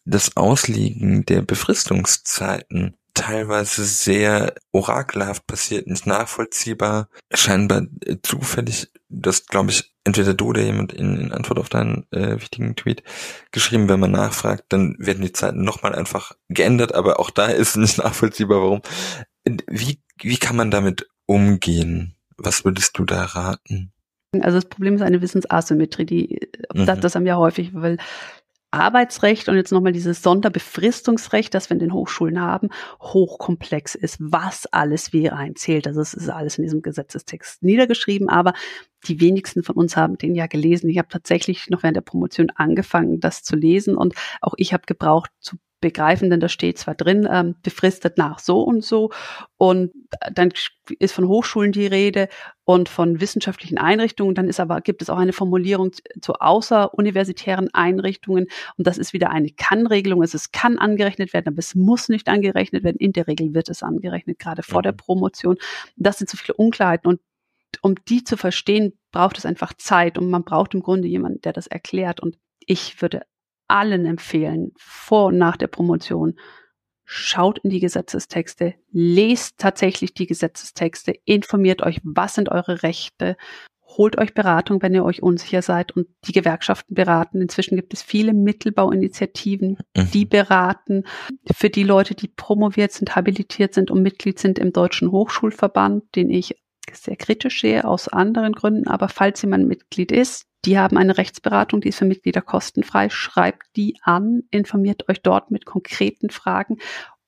[0.09, 9.71] das Auslegen der Befristungszeiten teilweise sehr orakelhaft passiert, nicht nachvollziehbar, scheinbar äh, zufällig, das glaube
[9.71, 13.03] ich, entweder du oder jemand in, in Antwort auf deinen äh, wichtigen Tweet
[13.51, 17.77] geschrieben, wenn man nachfragt, dann werden die Zeiten nochmal einfach geändert, aber auch da ist
[17.77, 18.83] nicht nachvollziehbar, warum.
[19.67, 22.15] Wie, wie kann man damit umgehen?
[22.37, 23.93] Was würdest du da raten?
[24.41, 26.41] Also das Problem ist eine Wissensasymmetrie, die
[26.73, 26.87] mhm.
[26.87, 27.99] das, das haben wir häufig, weil
[28.71, 32.69] Arbeitsrecht und jetzt nochmal dieses Sonderbefristungsrecht, das wir in den Hochschulen haben,
[33.01, 35.87] hochkomplex ist, was alles wie reinzählt.
[35.87, 38.53] Also es ist alles in diesem Gesetzestext niedergeschrieben, aber
[39.07, 40.91] die wenigsten von uns haben den ja gelesen.
[40.91, 44.85] Ich habe tatsächlich noch während der Promotion angefangen, das zu lesen und auch ich habe
[44.87, 49.11] gebraucht zu begreifen, denn da steht zwar drin, ähm, befristet nach so und so
[49.57, 49.93] und
[50.33, 50.53] dann
[50.99, 52.29] ist von Hochschulen die Rede
[52.65, 58.47] und von wissenschaftlichen Einrichtungen, dann ist aber, gibt es auch eine Formulierung zu außeruniversitären Einrichtungen
[58.77, 62.29] und das ist wieder eine Kann-Regelung, also es kann angerechnet werden, aber es muss nicht
[62.29, 64.99] angerechnet werden, in der Regel wird es angerechnet, gerade vor der mhm.
[64.99, 65.57] Promotion.
[65.97, 67.21] Das sind so viele Unklarheiten und
[67.83, 71.53] um die zu verstehen, braucht es einfach Zeit und man braucht im Grunde jemanden, der
[71.53, 72.37] das erklärt und
[72.67, 73.23] ich würde
[73.69, 76.39] allen empfehlen, vor und nach der Promotion,
[77.05, 83.37] schaut in die Gesetzestexte, lest tatsächlich die Gesetzestexte, informiert euch, was sind eure Rechte,
[83.97, 87.41] holt euch Beratung, wenn ihr euch unsicher seid und die Gewerkschaften beraten.
[87.41, 90.11] Inzwischen gibt es viele Mittelbauinitiativen, mhm.
[90.13, 91.05] die beraten
[91.51, 96.31] für die Leute, die promoviert sind, habilitiert sind und Mitglied sind im Deutschen Hochschulverband, den
[96.31, 96.57] ich
[96.97, 98.89] sehr kritisch sehe aus anderen Gründen.
[98.89, 103.11] Aber falls jemand Mitglied ist, die haben eine Rechtsberatung, die ist für Mitglieder kostenfrei.
[103.11, 106.79] Schreibt die an, informiert euch dort mit konkreten Fragen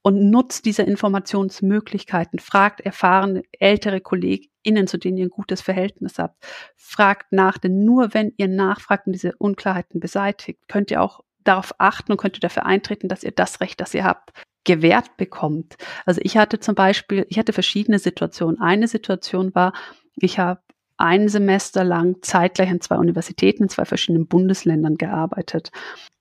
[0.03, 2.39] und nutzt diese Informationsmöglichkeiten.
[2.39, 6.43] Fragt erfahrene ältere KollegInnen, zu denen ihr ein gutes Verhältnis habt.
[6.77, 11.73] Fragt nach, denn nur wenn ihr nachfragt und diese Unklarheiten beseitigt, könnt ihr auch darauf
[11.79, 14.33] achten und könnt ihr dafür eintreten, dass ihr das Recht, das ihr habt,
[14.65, 15.77] gewährt bekommt.
[16.05, 18.61] Also ich hatte zum Beispiel, ich hatte verschiedene Situationen.
[18.61, 19.73] Eine Situation war,
[20.17, 20.61] ich habe
[20.97, 25.71] ein Semester lang zeitgleich an zwei Universitäten in zwei verschiedenen Bundesländern gearbeitet.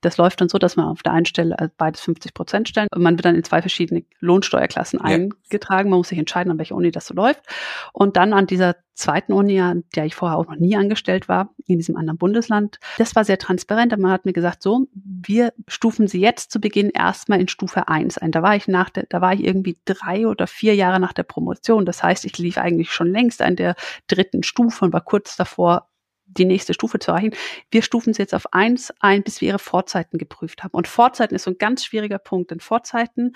[0.02, 2.88] Das läuft dann so, dass man auf der einen Stelle äh, beides 50 Prozent stellen
[2.94, 5.06] und man wird dann in zwei verschiedene Lohnsteuerklassen ja.
[5.06, 5.90] eingetragen.
[5.90, 7.42] Man muss sich entscheiden, an welcher Uni das so läuft.
[7.94, 11.50] Und dann an dieser zweiten Uni, an der ich vorher auch noch nie angestellt war,
[11.66, 12.80] in diesem anderen Bundesland.
[12.98, 13.98] Das war sehr transparent.
[13.98, 18.18] Man hat mir gesagt, so, wir stufen Sie jetzt zu Beginn erstmal in Stufe 1
[18.18, 18.32] ein.
[18.32, 21.24] Da war ich nach der, da war ich irgendwie drei oder vier Jahre nach der
[21.24, 21.86] Promotion.
[21.86, 23.76] Das heißt, ich lief eigentlich schon längst an der
[24.08, 25.89] dritten Stufe und war kurz davor,
[26.38, 27.36] die nächste Stufe zu erreichen.
[27.72, 30.74] Wir stufen sie jetzt auf eins ein, bis wir ihre Vorzeiten geprüft haben.
[30.74, 33.34] Und Vorzeiten ist so ein ganz schwieriger Punkt, denn Vorzeiten,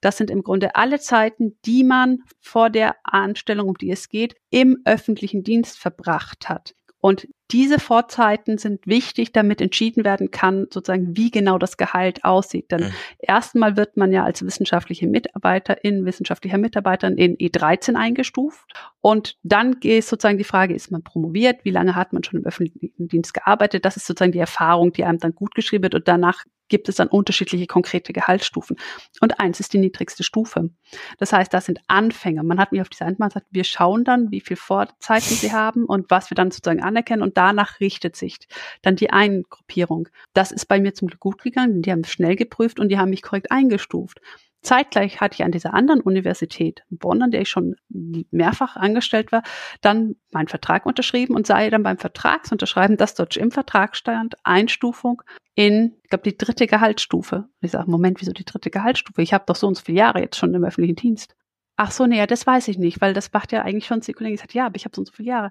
[0.00, 4.36] das sind im Grunde alle Zeiten, die man vor der Anstellung, um die es geht,
[4.50, 6.74] im öffentlichen Dienst verbracht hat.
[7.06, 12.72] Und diese Vorzeiten sind wichtig, damit entschieden werden kann, sozusagen, wie genau das Gehalt aussieht.
[12.72, 12.92] Denn mhm.
[13.20, 18.72] erstmal wird man ja als wissenschaftliche Mitarbeiterin, wissenschaftlicher Mitarbeiter in E13 eingestuft.
[19.00, 21.64] Und dann ist sozusagen die Frage, ist man promoviert?
[21.64, 23.84] Wie lange hat man schon im öffentlichen Dienst gearbeitet?
[23.84, 25.94] Das ist sozusagen die Erfahrung, die einem dann gut geschrieben wird.
[25.94, 28.76] Und danach gibt es dann unterschiedliche konkrete Gehaltsstufen.
[29.20, 30.70] Und eins ist die niedrigste Stufe.
[31.18, 32.42] Das heißt, das sind Anfänger.
[32.42, 35.84] Man hat mir auf dieser Einmal gesagt, wir schauen dann, wie viel Vorzeiten sie haben
[35.84, 38.36] und was wir dann sozusagen anerkennen und danach richtet sich
[38.82, 40.08] dann die Eingruppierung.
[40.32, 43.10] Das ist bei mir zum Glück gut gegangen, die haben schnell geprüft und die haben
[43.10, 44.20] mich korrekt eingestuft.
[44.66, 49.42] Zeitgleich hatte ich an dieser anderen Universität Bonn, an der ich schon mehrfach angestellt war,
[49.80, 55.22] dann meinen Vertrag unterschrieben und sei dann beim Vertragsunterschreiben, dass dort im Vertrag stand, Einstufung
[55.54, 57.48] in, ich glaube, die dritte Gehaltsstufe.
[57.60, 59.22] Ich sage, Moment, wieso die dritte Gehaltsstufe?
[59.22, 61.36] Ich habe doch so und so viele Jahre jetzt schon im öffentlichen Dienst.
[61.76, 64.14] Ach so, nee, ja, das weiß ich nicht, weil das macht ja eigentlich schon die
[64.14, 65.50] Kollegin gesagt, ja, aber ich habe so und so viele Jahre.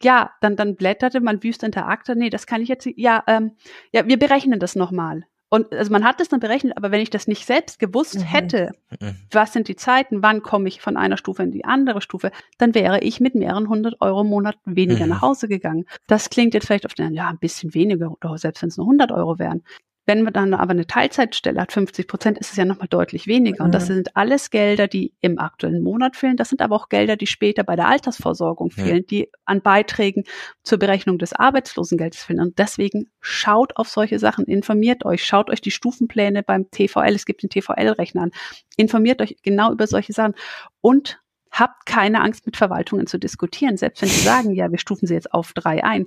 [0.00, 3.22] Ja, dann, dann blätterte man wüst in der Akte, nee, das kann ich jetzt, ja,
[3.26, 3.52] ähm,
[3.92, 5.24] ja, wir berechnen das nochmal.
[5.48, 8.22] Und also man hat das dann berechnet, aber wenn ich das nicht selbst gewusst mhm.
[8.22, 9.16] hätte, mhm.
[9.30, 12.74] was sind die Zeiten, wann komme ich von einer Stufe in die andere Stufe, dann
[12.74, 15.10] wäre ich mit mehreren hundert Euro im Monat weniger mhm.
[15.10, 15.84] nach Hause gegangen.
[16.08, 18.86] Das klingt jetzt vielleicht auf den, ja, ein bisschen weniger, oder selbst wenn es nur
[18.86, 19.62] 100 Euro wären.
[20.06, 23.64] Wenn man dann aber eine Teilzeitstelle hat, 50 Prozent, ist es ja nochmal deutlich weniger.
[23.64, 26.36] Und das sind alles Gelder, die im aktuellen Monat fehlen.
[26.36, 29.06] Das sind aber auch Gelder, die später bei der Altersvorsorgung fehlen, ja.
[29.10, 30.22] die an Beiträgen
[30.62, 32.40] zur Berechnung des Arbeitslosengeldes fehlen.
[32.40, 37.26] Und deswegen schaut auf solche Sachen, informiert euch, schaut euch die Stufenpläne beim TVL, es
[37.26, 38.30] gibt den TVL-Rechner an,
[38.76, 40.34] informiert euch genau über solche Sachen
[40.80, 41.18] und
[41.50, 43.76] habt keine Angst, mit Verwaltungen zu diskutieren.
[43.76, 46.06] Selbst wenn sie sagen, ja, wir stufen sie jetzt auf drei ein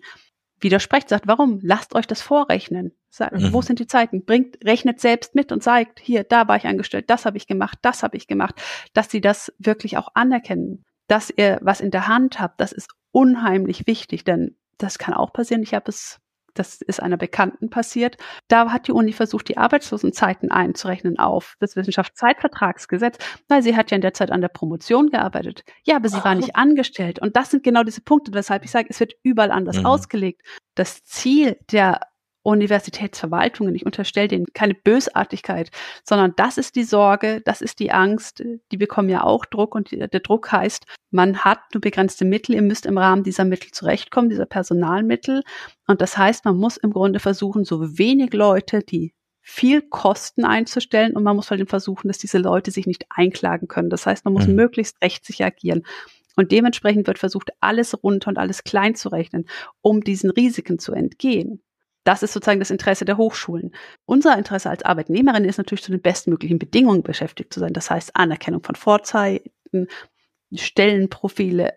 [0.61, 1.59] widersprecht, sagt, warum?
[1.61, 2.93] Lasst euch das vorrechnen.
[3.09, 3.53] Sagt, mhm.
[3.53, 4.25] Wo sind die Zeiten?
[4.25, 7.79] Bringt, rechnet selbst mit und sagt, hier, da war ich angestellt, das habe ich gemacht,
[7.81, 8.55] das habe ich gemacht,
[8.93, 12.89] dass sie das wirklich auch anerkennen, dass ihr was in der Hand habt, das ist
[13.11, 15.63] unheimlich wichtig, denn das kann auch passieren.
[15.63, 16.19] Ich habe es
[16.59, 18.17] das ist einer Bekannten passiert.
[18.49, 23.17] Da hat die Uni versucht, die Arbeitslosenzeiten einzurechnen auf das Wissenschaftszeitvertragsgesetz,
[23.47, 25.63] weil sie hat ja in der Zeit an der Promotion gearbeitet.
[25.83, 27.19] Ja, aber sie war nicht angestellt.
[27.19, 29.85] Und das sind genau diese Punkte, weshalb ich sage, es wird überall anders mhm.
[29.85, 30.41] ausgelegt.
[30.75, 32.01] Das Ziel der
[32.49, 33.75] Universitätsverwaltungen.
[33.75, 35.71] Ich unterstelle denen keine Bösartigkeit,
[36.03, 38.43] sondern das ist die Sorge, das ist die Angst.
[38.71, 42.61] Die bekommen ja auch Druck und der Druck heißt, man hat nur begrenzte Mittel, ihr
[42.61, 45.43] müsst im Rahmen dieser Mittel zurechtkommen, dieser Personalmittel.
[45.87, 51.15] Und das heißt, man muss im Grunde versuchen, so wenig Leute, die viel Kosten einzustellen
[51.15, 53.89] und man muss halt versuchen, dass diese Leute sich nicht einklagen können.
[53.89, 54.55] Das heißt, man muss mhm.
[54.55, 55.83] möglichst rechtssicher agieren.
[56.35, 59.45] Und dementsprechend wird versucht, alles runter und alles klein zu rechnen,
[59.81, 61.61] um diesen Risiken zu entgehen.
[62.09, 63.71] Das ist sozusagen das Interesse der Hochschulen.
[64.05, 67.71] Unser Interesse als Arbeitnehmerin ist natürlich zu den bestmöglichen Bedingungen beschäftigt zu sein.
[67.71, 69.85] Das heißt Anerkennung von Vorzeiten,
[70.51, 71.73] Stellenprofile,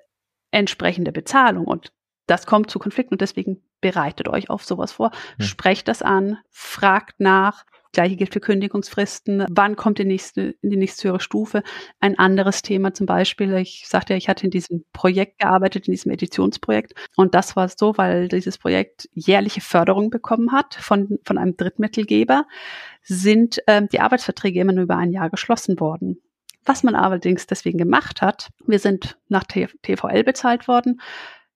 [0.51, 1.67] entsprechende Bezahlung.
[1.67, 1.93] Und
[2.29, 5.11] das kommt zu Konflikten und deswegen bereitet euch auf sowas vor.
[5.37, 5.45] Ja.
[5.45, 9.47] Sprecht das an, fragt nach, Gleiche gilt für Kündigungsfristen.
[9.51, 11.63] Wann kommt die nächste, in die nächste höhere Stufe?
[12.01, 15.93] Ein anderes Thema zum Beispiel, ich sagte ja, ich hatte in diesem Projekt gearbeitet, in
[15.93, 16.95] diesem Editionsprojekt.
[17.17, 22.47] Und das war so, weil dieses Projekt jährliche Förderung bekommen hat von, von einem Drittmittelgeber,
[23.03, 26.21] sind ähm, die Arbeitsverträge immer nur über ein Jahr geschlossen worden.
[26.65, 31.01] Was man allerdings deswegen gemacht hat, wir sind nach TVL bezahlt worden,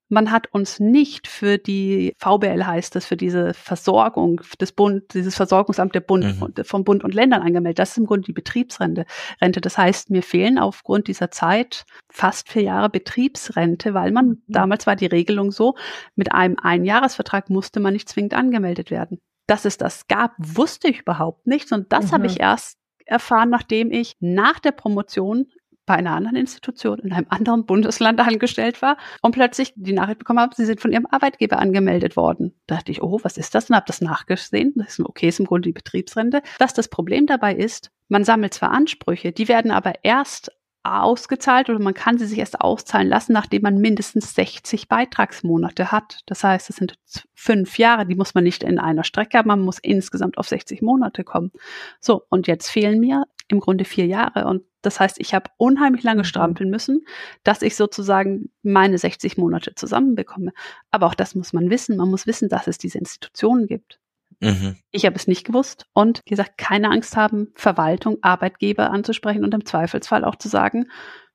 [0.09, 5.35] man hat uns nicht für die VBL heißt das, für diese Versorgung des Bund, dieses
[5.35, 6.65] Versorgungsamt der Bund, mhm.
[6.65, 7.81] vom Bund und Ländern angemeldet.
[7.81, 9.05] Das ist im Grunde die Betriebsrente.
[9.41, 9.61] Rente.
[9.61, 14.43] Das heißt, mir fehlen aufgrund dieser Zeit fast vier Jahre Betriebsrente, weil man, mhm.
[14.47, 15.75] damals war die Regelung so,
[16.15, 19.19] mit einem Einjahresvertrag musste man nicht zwingend angemeldet werden.
[19.49, 21.73] Dass es das gab, wusste ich überhaupt nicht.
[21.73, 22.13] Und das mhm.
[22.13, 25.47] habe ich erst erfahren, nachdem ich nach der Promotion
[25.87, 30.41] bei einer anderen Institution in einem anderen Bundesland angestellt war und plötzlich die Nachricht bekommen
[30.41, 32.55] habe, sie sind von ihrem Arbeitgeber angemeldet worden.
[32.67, 33.71] Da dachte ich, oh, was ist das?
[33.71, 34.75] Und habe das nachgesehen.
[34.77, 36.43] Das ist okay, ist im Grunde die Betriebsrente.
[36.59, 40.53] Was das Problem dabei ist, man sammelt zwar Ansprüche, die werden aber erst
[40.87, 46.21] ausgezahlt oder man kann sie sich erst auszahlen lassen, nachdem man mindestens 60 Beitragsmonate hat.
[46.27, 46.99] Das heißt, es sind
[47.35, 50.83] fünf Jahre, die muss man nicht in einer Strecke haben, man muss insgesamt auf 60
[50.83, 51.53] Monate kommen.
[52.01, 56.05] So, und jetzt fehlen mir im Grunde vier Jahre und das heißt, ich habe unheimlich
[56.05, 56.27] lange mhm.
[56.27, 57.05] strampeln müssen,
[57.43, 60.53] dass ich sozusagen meine 60 Monate zusammenbekomme.
[60.93, 61.97] Aber auch das muss man wissen.
[61.97, 63.99] Man muss wissen, dass es diese Institutionen gibt.
[64.41, 64.77] Mhm.
[64.91, 69.55] Ich habe es nicht gewusst und wie gesagt, keine Angst haben, Verwaltung, Arbeitgeber anzusprechen und
[69.55, 70.87] im Zweifelsfall auch zu sagen,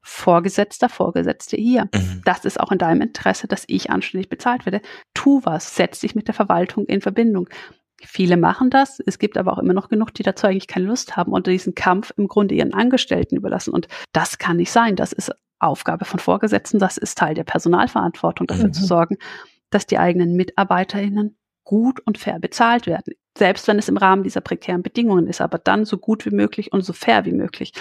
[0.03, 1.85] Vorgesetzter, Vorgesetzte hier.
[1.93, 2.21] Mhm.
[2.25, 4.81] Das ist auch in deinem Interesse, dass ich anständig bezahlt werde.
[5.13, 7.49] Tu was, setz dich mit der Verwaltung in Verbindung.
[8.03, 8.99] Viele machen das.
[9.05, 11.75] Es gibt aber auch immer noch genug, die dazu eigentlich keine Lust haben und diesen
[11.75, 13.73] Kampf im Grunde ihren Angestellten überlassen.
[13.73, 14.95] Und das kann nicht sein.
[14.95, 16.79] Das ist Aufgabe von Vorgesetzten.
[16.79, 18.73] Das ist Teil der Personalverantwortung, dafür mhm.
[18.73, 19.17] zu sorgen,
[19.69, 23.13] dass die eigenen MitarbeiterInnen gut und fair bezahlt werden.
[23.37, 26.73] Selbst wenn es im Rahmen dieser prekären Bedingungen ist, aber dann so gut wie möglich
[26.73, 27.73] und so fair wie möglich.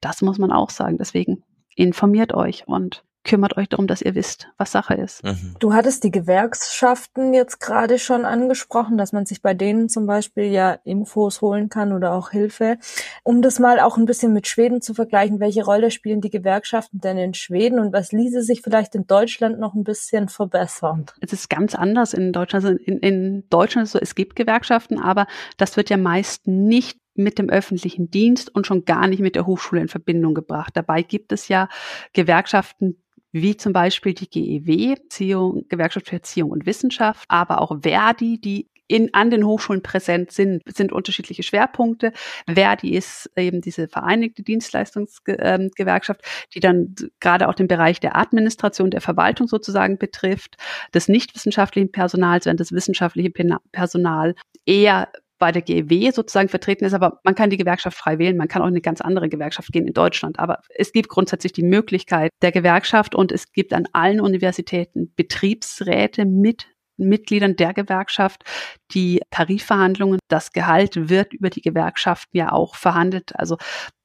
[0.00, 0.98] Das muss man auch sagen.
[0.98, 5.22] Deswegen informiert euch und kümmert euch darum, dass ihr wisst, was Sache ist.
[5.22, 5.54] Mhm.
[5.58, 10.44] Du hattest die Gewerkschaften jetzt gerade schon angesprochen, dass man sich bei denen zum Beispiel
[10.44, 12.78] ja Infos holen kann oder auch Hilfe.
[13.22, 17.00] Um das mal auch ein bisschen mit Schweden zu vergleichen, welche Rolle spielen die Gewerkschaften
[17.00, 21.06] denn in Schweden und was ließe sich vielleicht in Deutschland noch ein bisschen verbessern?
[21.20, 22.64] Es ist ganz anders in Deutschland.
[22.64, 25.26] Also in, in Deutschland ist es so, es gibt Gewerkschaften, aber
[25.58, 29.44] das wird ja meist nicht mit dem öffentlichen Dienst und schon gar nicht mit der
[29.44, 30.70] Hochschule in Verbindung gebracht.
[30.74, 31.68] Dabei gibt es ja
[32.12, 33.02] Gewerkschaften,
[33.32, 38.68] wie zum Beispiel die GEW, Erziehung, Gewerkschaft für Erziehung und Wissenschaft, aber auch Verdi, die
[38.88, 42.12] in, an den Hochschulen präsent sind, sind unterschiedliche Schwerpunkte.
[42.46, 46.22] Verdi ist eben diese vereinigte Dienstleistungsgewerkschaft,
[46.54, 50.56] die dann gerade auch den Bereich der Administration, der Verwaltung sozusagen betrifft,
[50.94, 53.30] des nichtwissenschaftlichen Personals, während das wissenschaftliche
[53.72, 55.08] Personal eher
[55.38, 58.62] bei der GEW sozusagen vertreten ist, aber man kann die Gewerkschaft frei wählen, man kann
[58.62, 60.38] auch in eine ganz andere Gewerkschaft gehen in Deutschland.
[60.38, 66.24] Aber es gibt grundsätzlich die Möglichkeit der Gewerkschaft und es gibt an allen Universitäten Betriebsräte
[66.24, 66.66] mit
[66.98, 68.44] Mitgliedern der Gewerkschaft
[68.92, 70.18] die Tarifverhandlungen.
[70.28, 73.36] Das Gehalt wird über die Gewerkschaften ja auch verhandelt.
[73.36, 73.56] Also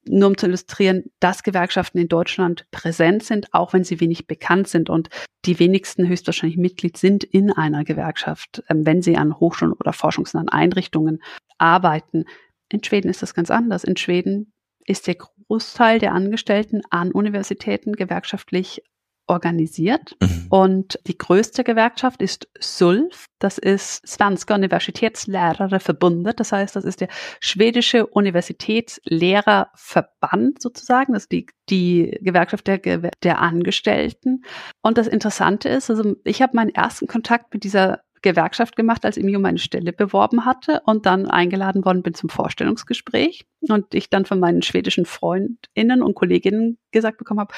[0.06, 4.68] nur um zu illustrieren, dass Gewerkschaften in Deutschland präsent sind, auch wenn sie wenig bekannt
[4.68, 5.08] sind und
[5.44, 10.48] die wenigsten höchstwahrscheinlich Mitglied sind in einer Gewerkschaft, ähm, wenn sie an Hochschulen oder forschungsnahen
[10.48, 11.22] Einrichtungen
[11.58, 12.24] arbeiten.
[12.70, 13.84] In Schweden ist das ganz anders.
[13.84, 14.52] In Schweden
[14.86, 18.82] ist der Großteil der Angestellten an Universitäten gewerkschaftlich
[19.26, 20.16] organisiert.
[20.20, 20.46] Mhm.
[20.50, 23.24] Und die größte Gewerkschaft ist SULF.
[23.38, 26.38] Das ist Svenska Universitätslärareförbundet.
[26.40, 27.08] Das heißt, das ist der
[27.40, 31.14] schwedische Universitätslehrerverband sozusagen.
[31.14, 34.44] Das ist die, die Gewerkschaft der, der Angestellten.
[34.82, 39.18] Und das Interessante ist, also ich habe meinen ersten Kontakt mit dieser Gewerkschaft gemacht, als
[39.18, 43.94] ich mich um meine Stelle beworben hatte und dann eingeladen worden bin zum Vorstellungsgespräch und
[43.94, 47.54] ich dann von meinen schwedischen Freundinnen und Kolleginnen gesagt bekommen habe,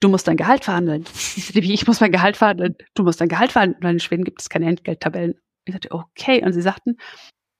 [0.00, 1.04] du musst dein Gehalt verhandeln.
[1.36, 2.76] Ich sagte, wie, ich muss mein Gehalt verhandeln?
[2.94, 3.82] Du musst dein Gehalt verhandeln.
[3.82, 5.34] Weil in Schweden gibt es keine Entgelttabellen.
[5.64, 6.44] Ich sagte, okay.
[6.44, 6.96] Und sie sagten,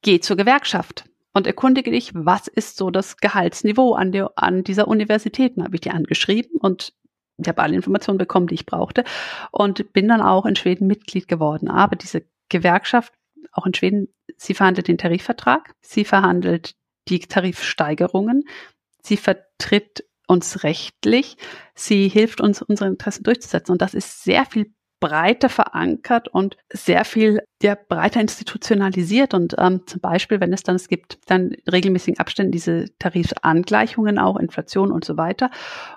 [0.02, 4.88] geh zur Gewerkschaft und erkundige dich, was ist so das Gehaltsniveau an, der, an dieser
[4.88, 5.56] Universität.
[5.56, 6.92] Dann habe ich die angeschrieben und
[7.38, 9.04] ich habe alle Informationen bekommen, die ich brauchte
[9.50, 11.68] und bin dann auch in Schweden Mitglied geworden.
[11.68, 13.12] Aber diese Gewerkschaft,
[13.52, 16.74] auch in Schweden, sie verhandelt den Tarifvertrag, sie verhandelt
[17.08, 18.44] die Tarifsteigerungen,
[19.02, 21.36] sie vertritt uns rechtlich,
[21.74, 23.72] sie hilft uns, unsere Interessen durchzusetzen.
[23.72, 29.34] Und das ist sehr viel breiter verankert und sehr viel ja, breiter institutionalisiert.
[29.34, 34.36] Und ähm, zum Beispiel, wenn es dann, es gibt dann regelmäßigen Abständen diese Tarifangleichungen auch,
[34.36, 35.50] Inflation und so weiter.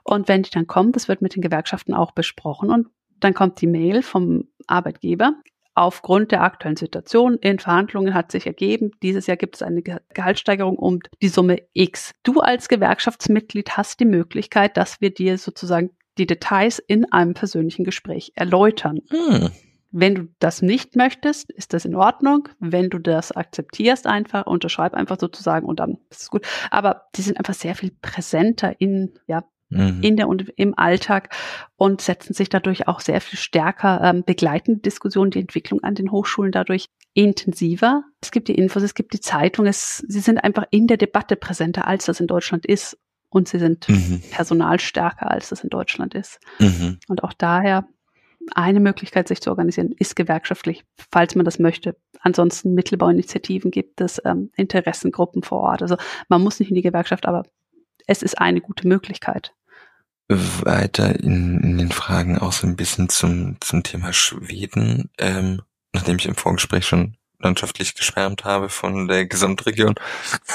[0.04, 2.88] Und wenn die dann kommen, das wird mit den Gewerkschaften auch besprochen und
[3.20, 5.34] dann kommt die Mail vom Arbeitgeber
[5.80, 10.78] aufgrund der aktuellen Situation in Verhandlungen hat sich ergeben, dieses Jahr gibt es eine Gehaltssteigerung
[10.78, 12.14] um die Summe X.
[12.24, 17.86] Du als Gewerkschaftsmitglied hast die Möglichkeit, dass wir dir sozusagen die Details in einem persönlichen
[17.86, 19.00] Gespräch erläutern.
[19.10, 19.52] Hm.
[19.92, 22.50] Wenn du das nicht möchtest, ist das in Ordnung.
[22.60, 26.46] Wenn du das akzeptierst, einfach unterschreib einfach sozusagen und dann ist es gut.
[26.72, 30.02] Aber die sind einfach sehr viel präsenter in ja, mhm.
[30.02, 31.36] in der und im Alltag
[31.76, 36.12] und setzen sich dadurch auch sehr viel stärker ähm, begleitende Diskussionen, die Entwicklung an den
[36.12, 38.04] Hochschulen dadurch intensiver.
[38.22, 41.36] Es gibt die Infos, es gibt die Zeitung, es, sie sind einfach in der Debatte
[41.36, 42.98] präsenter, als das in Deutschland ist.
[43.32, 44.24] Und sie sind mhm.
[44.32, 46.40] personalstärker, als das in Deutschland ist.
[46.58, 46.98] Mhm.
[47.10, 47.88] Und auch daher
[48.56, 51.96] eine Möglichkeit, sich zu organisieren, ist gewerkschaftlich, falls man das möchte.
[52.22, 55.84] Ansonsten Mittelbauinitiativen gibt es, ähm, Interessengruppen vor Ort.
[55.84, 55.98] Also
[56.28, 57.44] man muss nicht in die Gewerkschaft, aber
[58.08, 59.54] es ist eine gute Möglichkeit
[60.30, 65.62] weiter in, in den Fragen auch so ein bisschen zum, zum Thema Schweden, ähm,
[65.92, 69.96] nachdem ich im Vorgespräch schon landschaftlich geschwärmt habe von der Gesamtregion.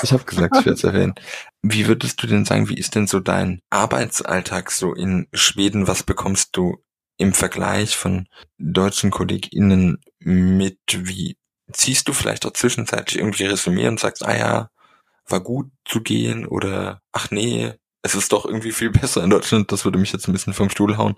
[0.03, 1.14] Ich habe gesagt, ich werde es erwähnen.
[1.62, 5.89] Wie würdest du denn sagen, wie ist denn so dein Arbeitsalltag so in Schweden?
[5.89, 6.77] Was bekommst du
[7.16, 10.79] im Vergleich von deutschen KollegInnen mit?
[10.93, 11.37] Wie
[11.72, 14.70] ziehst du vielleicht auch zwischenzeitlich irgendwie Resümee und sagst, ah ja,
[15.27, 17.72] war gut zu gehen oder ach nee,
[18.05, 19.72] es ist doch irgendwie viel besser in Deutschland.
[19.72, 21.14] Das würde mich jetzt ein bisschen vom Stuhl hauen.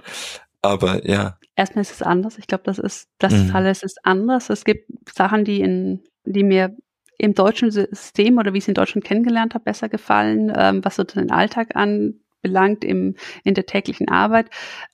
[0.62, 1.36] Aber ja.
[1.56, 2.38] Erstmal ist es anders.
[2.38, 3.54] Ich glaube, das ist, das mhm.
[3.54, 4.50] alles ist anders.
[4.50, 6.76] Es gibt Sachen, die in, die mir
[7.18, 10.96] im deutschen System oder wie ich es in Deutschland kennengelernt habe, besser gefallen, ähm, was
[10.96, 14.48] so den Alltag anbelangt im, in der täglichen Arbeit.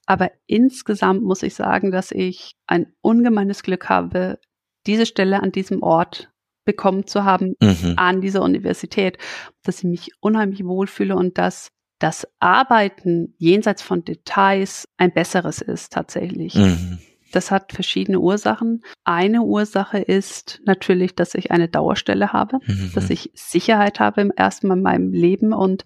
[0.07, 4.39] Aber insgesamt muss ich sagen, dass ich ein ungemeines Glück habe,
[4.87, 6.31] diese Stelle an diesem Ort
[6.65, 7.95] bekommen zu haben mhm.
[7.97, 9.19] an dieser Universität,
[9.63, 11.71] dass ich mich unheimlich wohlfühle und dass
[12.03, 16.57] das Arbeiten jenseits von Details ein besseres ist tatsächlich.
[16.57, 16.99] Mhm.
[17.31, 18.83] Das hat verschiedene Ursachen.
[19.05, 22.91] Eine Ursache ist natürlich, dass ich eine Dauerstelle habe, mhm.
[22.93, 25.85] dass ich Sicherheit habe im ersten Mal in meinem Leben und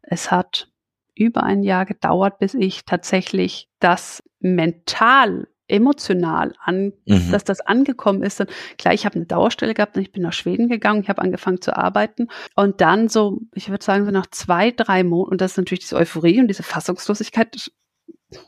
[0.00, 0.70] es hat
[1.14, 7.30] über ein Jahr gedauert, bis ich tatsächlich das mental emotional an, mhm.
[7.30, 8.40] dass das angekommen ist.
[8.40, 11.22] Und klar, ich habe eine Dauerstelle gehabt und ich bin nach Schweden gegangen, ich habe
[11.22, 15.40] angefangen zu arbeiten und dann so, ich würde sagen, so nach zwei, drei Monaten, und
[15.40, 17.54] das ist natürlich diese Euphorie und diese Fassungslosigkeit,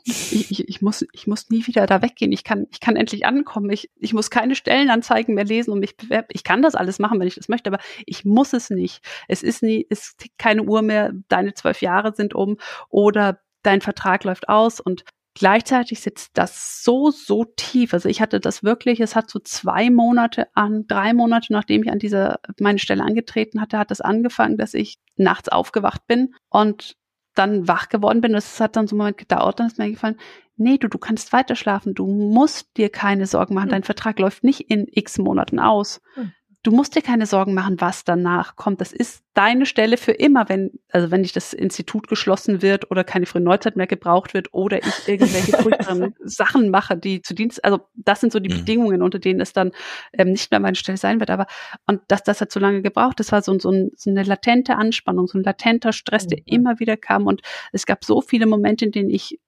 [0.03, 2.31] ich, ich, ich, muss, ich muss nie wieder da weggehen.
[2.31, 3.71] Ich kann, ich kann endlich ankommen.
[3.71, 6.27] Ich, ich muss keine Stellenanzeigen mehr lesen und mich bewerben.
[6.31, 9.03] Ich kann das alles machen, wenn ich das möchte, aber ich muss es nicht.
[9.27, 12.57] Es ist nie, es tickt keine Uhr mehr, deine zwölf Jahre sind um
[12.89, 15.03] oder dein Vertrag läuft aus und
[15.33, 17.93] Gleichzeitig sitzt das so, so tief.
[17.93, 21.91] Also ich hatte das wirklich, es hat so zwei Monate an, drei Monate, nachdem ich
[21.91, 26.97] an dieser, meine Stelle angetreten hatte, hat das angefangen, dass ich nachts aufgewacht bin und
[27.33, 30.19] dann wach geworden bin, das hat dann so einen Moment gedauert, dann ist mir gefallen,
[30.57, 33.71] nee, du, du kannst weiter schlafen, du musst dir keine Sorgen machen, hm.
[33.71, 36.01] dein Vertrag läuft nicht in x Monaten aus.
[36.15, 38.81] Hm du musst dir keine Sorgen machen, was danach kommt.
[38.81, 43.03] Das ist deine Stelle für immer, wenn, also wenn nicht das Institut geschlossen wird oder
[43.03, 47.63] keine frühe Neuzeit mehr gebraucht wird oder ich irgendwelche furchtbaren Sachen mache, die zu Dienst,
[47.65, 48.59] also das sind so die mhm.
[48.59, 49.71] Bedingungen, unter denen es dann
[50.13, 51.31] ähm, nicht mehr meine Stelle sein wird.
[51.31, 51.47] Aber,
[51.87, 54.75] und dass das hat so lange gebraucht, das war so, so, ein, so eine latente
[54.75, 56.43] Anspannung, so ein latenter Stress, der mhm.
[56.45, 57.25] immer wieder kam.
[57.25, 57.41] Und
[57.71, 59.39] es gab so viele Momente, in denen ich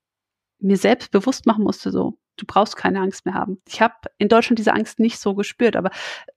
[0.58, 3.60] mir selbst bewusst machen musste, so, du brauchst keine Angst mehr haben.
[3.68, 5.90] Ich habe in Deutschland diese Angst nicht so gespürt, aber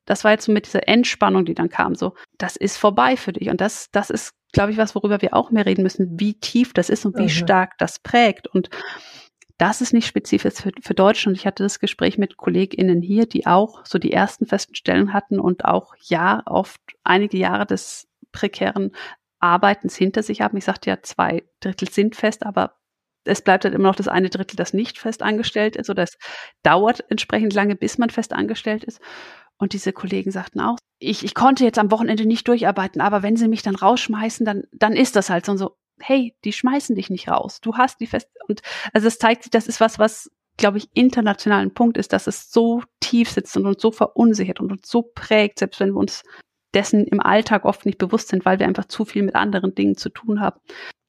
[0.05, 3.33] das war jetzt so mit dieser Entspannung, die dann kam, so, das ist vorbei für
[3.33, 3.49] dich.
[3.49, 6.73] Und das, das ist, glaube ich, was, worüber wir auch mehr reden müssen, wie tief
[6.73, 7.29] das ist und wie mhm.
[7.29, 8.47] stark das prägt.
[8.47, 8.69] Und
[9.57, 11.37] das ist nicht spezifisch für, für Deutschland.
[11.37, 15.39] Ich hatte das Gespräch mit KollegInnen hier, die auch so die ersten festen Stellen hatten
[15.39, 18.91] und auch ja oft einige Jahre des prekären
[19.39, 20.57] Arbeitens hinter sich haben.
[20.57, 22.76] Ich sagte ja, zwei Drittel sind fest, aber
[23.27, 26.17] es bleibt halt immer noch das eine Drittel, das nicht fest angestellt ist oder es
[26.63, 28.99] dauert entsprechend lange, bis man fest angestellt ist.
[29.57, 33.35] Und diese Kollegen sagten auch, ich, ich konnte jetzt am Wochenende nicht durcharbeiten, aber wenn
[33.35, 35.77] sie mich dann rausschmeißen, dann, dann ist das halt so und so.
[35.99, 37.59] Hey, die schmeißen dich nicht raus.
[37.59, 38.29] Du hast die fest.
[38.47, 38.61] Und
[38.93, 42.27] also es zeigt sich, das ist was, was, glaube ich, international ein Punkt ist, dass
[42.27, 45.99] es so tief sitzt und uns so verunsichert und uns so prägt, selbst wenn wir
[45.99, 46.23] uns
[46.77, 49.97] dessen im Alltag oft nicht bewusst sind, weil wir einfach zu viel mit anderen Dingen
[49.97, 50.59] zu tun haben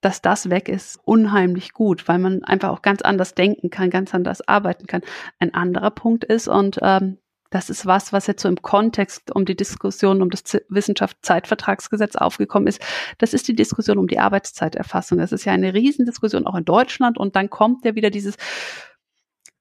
[0.00, 4.14] dass das weg ist, unheimlich gut, weil man einfach auch ganz anders denken kann, ganz
[4.14, 5.02] anders arbeiten kann.
[5.40, 7.18] Ein anderer Punkt ist, und ähm,
[7.50, 12.68] das ist was, was jetzt so im Kontext um die Diskussion um das Wissenschaftszeitvertragsgesetz aufgekommen
[12.68, 12.80] ist.
[13.16, 15.18] Das ist die Diskussion um die Arbeitszeiterfassung.
[15.18, 17.16] Das ist ja eine Riesendiskussion auch in Deutschland.
[17.16, 18.36] Und dann kommt ja wieder dieses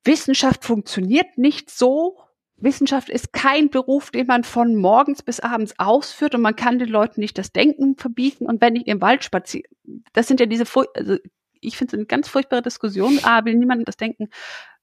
[0.03, 2.17] Wissenschaft funktioniert nicht so,
[2.57, 6.89] Wissenschaft ist kein Beruf, den man von morgens bis abends ausführt und man kann den
[6.89, 8.45] Leuten nicht das Denken verbieten.
[8.45, 9.69] Und wenn ich im Wald spaziere,
[10.13, 11.17] das sind ja diese, also
[11.61, 13.19] ich finde es eine ganz furchtbare Diskussion.
[13.23, 14.29] A, will niemand das Denken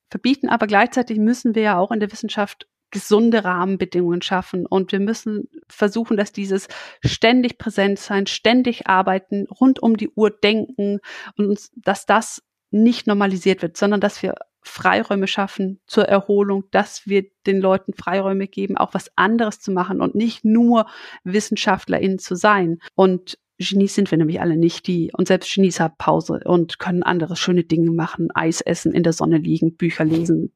[0.09, 5.01] verbieten, aber gleichzeitig müssen wir ja auch in der Wissenschaft gesunde Rahmenbedingungen schaffen und wir
[5.01, 6.68] müssen versuchen, dass dieses
[7.05, 11.01] ständig präsent sein, ständig arbeiten, rund um die Uhr denken
[11.37, 17.07] und uns, dass das nicht normalisiert wird, sondern dass wir Freiräume schaffen zur Erholung, dass
[17.07, 20.87] wir den Leuten Freiräume geben, auch was anderes zu machen und nicht nur
[21.23, 22.79] WissenschaftlerInnen zu sein.
[22.95, 27.03] Und Genies sind wir nämlich alle nicht, die, und selbst Genies haben Pause und können
[27.03, 30.53] andere schöne Dinge machen, Eis essen, in der Sonne liegen, Bücher lesen,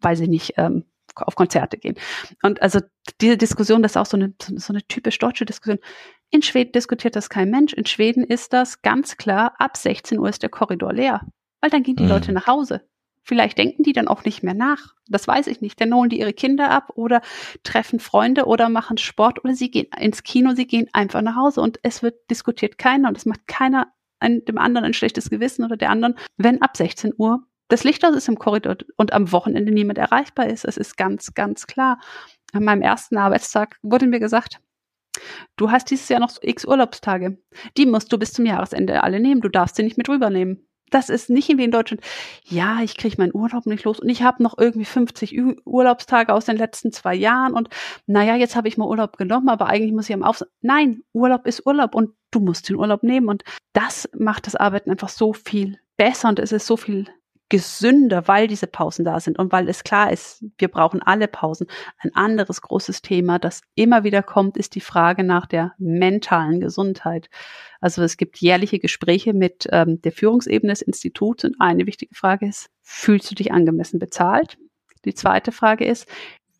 [0.00, 0.84] weiß ich nicht, ähm,
[1.16, 1.96] auf Konzerte gehen.
[2.42, 2.80] Und also
[3.20, 5.78] diese Diskussion, das ist auch so eine, so eine typisch deutsche Diskussion.
[6.30, 7.72] In Schweden diskutiert das kein Mensch.
[7.72, 11.20] In Schweden ist das ganz klar, ab 16 Uhr ist der Korridor leer.
[11.60, 12.08] Weil dann gehen die mhm.
[12.08, 12.82] Leute nach Hause.
[13.24, 14.94] Vielleicht denken die dann auch nicht mehr nach.
[15.08, 15.80] Das weiß ich nicht.
[15.80, 17.22] Dann holen die ihre Kinder ab oder
[17.62, 21.62] treffen Freunde oder machen Sport oder sie gehen ins Kino, sie gehen einfach nach Hause
[21.62, 23.88] und es wird diskutiert keiner und es macht keiner
[24.20, 28.04] ein, dem anderen ein schlechtes Gewissen oder der anderen, wenn ab 16 Uhr das Licht
[28.04, 30.66] aus ist im Korridor und am Wochenende niemand erreichbar ist.
[30.66, 31.98] Es ist ganz, ganz klar.
[32.52, 34.60] An meinem ersten Arbeitstag wurde mir gesagt,
[35.56, 37.38] du hast dieses Jahr noch x Urlaubstage.
[37.78, 39.40] Die musst du bis zum Jahresende alle nehmen.
[39.40, 42.02] Du darfst sie nicht mit rübernehmen das ist nicht wie in Deutschland,
[42.44, 46.44] ja, ich kriege meinen Urlaub nicht los und ich habe noch irgendwie 50 Urlaubstage aus
[46.44, 47.68] den letzten zwei Jahren und
[48.06, 50.44] naja, jetzt habe ich mal Urlaub genommen, aber eigentlich muss ich am Auf...
[50.60, 53.42] Nein, Urlaub ist Urlaub und du musst den Urlaub nehmen und
[53.72, 57.06] das macht das Arbeiten einfach so viel besser und es ist so viel
[57.48, 61.66] gesünder, weil diese Pausen da sind und weil es klar ist, wir brauchen alle Pausen.
[61.98, 67.28] Ein anderes großes Thema, das immer wieder kommt, ist die Frage nach der mentalen Gesundheit.
[67.84, 72.48] Also es gibt jährliche Gespräche mit ähm, der Führungsebene des Instituts und eine wichtige Frage
[72.48, 74.56] ist, fühlst du dich angemessen bezahlt?
[75.04, 76.08] Die zweite Frage ist,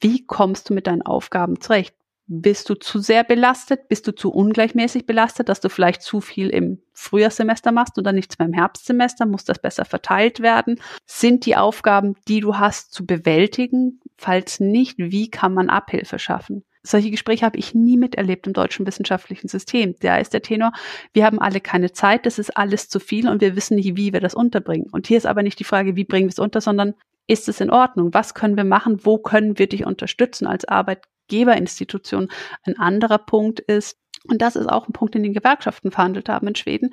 [0.02, 1.94] wie kommst du mit deinen Aufgaben zurecht?
[2.26, 3.88] Bist du zu sehr belastet?
[3.88, 8.38] Bist du zu ungleichmäßig belastet, dass du vielleicht zu viel im Frühjahrssemester machst oder nichts
[8.38, 9.24] mehr im Herbstsemester?
[9.24, 10.78] Muss das besser verteilt werden?
[11.06, 14.02] Sind die Aufgaben, die du hast, zu bewältigen?
[14.18, 16.64] Falls nicht, wie kann man Abhilfe schaffen?
[16.84, 19.96] Solche Gespräche habe ich nie miterlebt im deutschen wissenschaftlichen System.
[20.00, 20.72] Da ist der Tenor,
[21.12, 24.12] wir haben alle keine Zeit, das ist alles zu viel und wir wissen nicht, wie
[24.12, 24.88] wir das unterbringen.
[24.92, 26.94] Und hier ist aber nicht die Frage, wie bringen wir es unter, sondern
[27.26, 28.12] ist es in Ordnung?
[28.12, 29.00] Was können wir machen?
[29.02, 31.08] Wo können wir dich unterstützen als Arbeitgeber?
[31.28, 32.30] Geberinstitutionen.
[32.64, 36.48] Ein anderer Punkt ist, und das ist auch ein Punkt, den die Gewerkschaften verhandelt haben
[36.48, 36.90] in Schweden,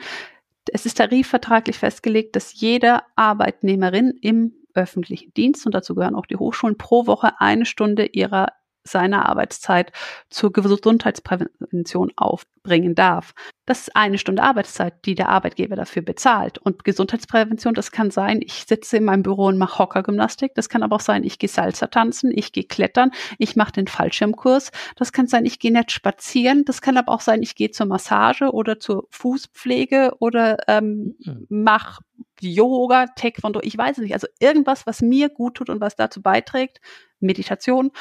[0.71, 6.37] Es ist tarifvertraglich festgelegt, dass jede Arbeitnehmerin im öffentlichen Dienst, und dazu gehören auch die
[6.37, 8.53] Hochschulen, pro Woche eine Stunde ihrer
[8.84, 9.91] seiner Arbeitszeit
[10.29, 13.34] zur Gesundheitsprävention aufbringen darf.
[13.65, 16.57] Das ist eine Stunde Arbeitszeit, die der Arbeitgeber dafür bezahlt.
[16.57, 20.55] Und Gesundheitsprävention, das kann sein, ich sitze in meinem Büro und mache Hockergymnastik.
[20.55, 23.88] Das kann aber auch sein, ich gehe Salsa tanzen, ich gehe klettern, ich mache den
[23.88, 24.71] Fallschirmkurs.
[24.95, 26.65] Das kann sein, ich gehe nett spazieren.
[26.65, 31.45] Das kann aber auch sein, ich gehe zur Massage oder zur Fußpflege oder ähm, mhm.
[31.49, 32.03] mache
[32.41, 34.13] Yoga, Taekwondo, ich weiß es nicht.
[34.13, 36.82] Also irgendwas, was mir gut tut und was dazu beiträgt,
[37.19, 37.91] Meditation,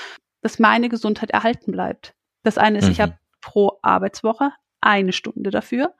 [0.42, 2.14] dass meine Gesundheit erhalten bleibt.
[2.42, 2.92] Das eine ist, mhm.
[2.92, 5.94] ich habe pro Arbeitswoche eine Stunde dafür.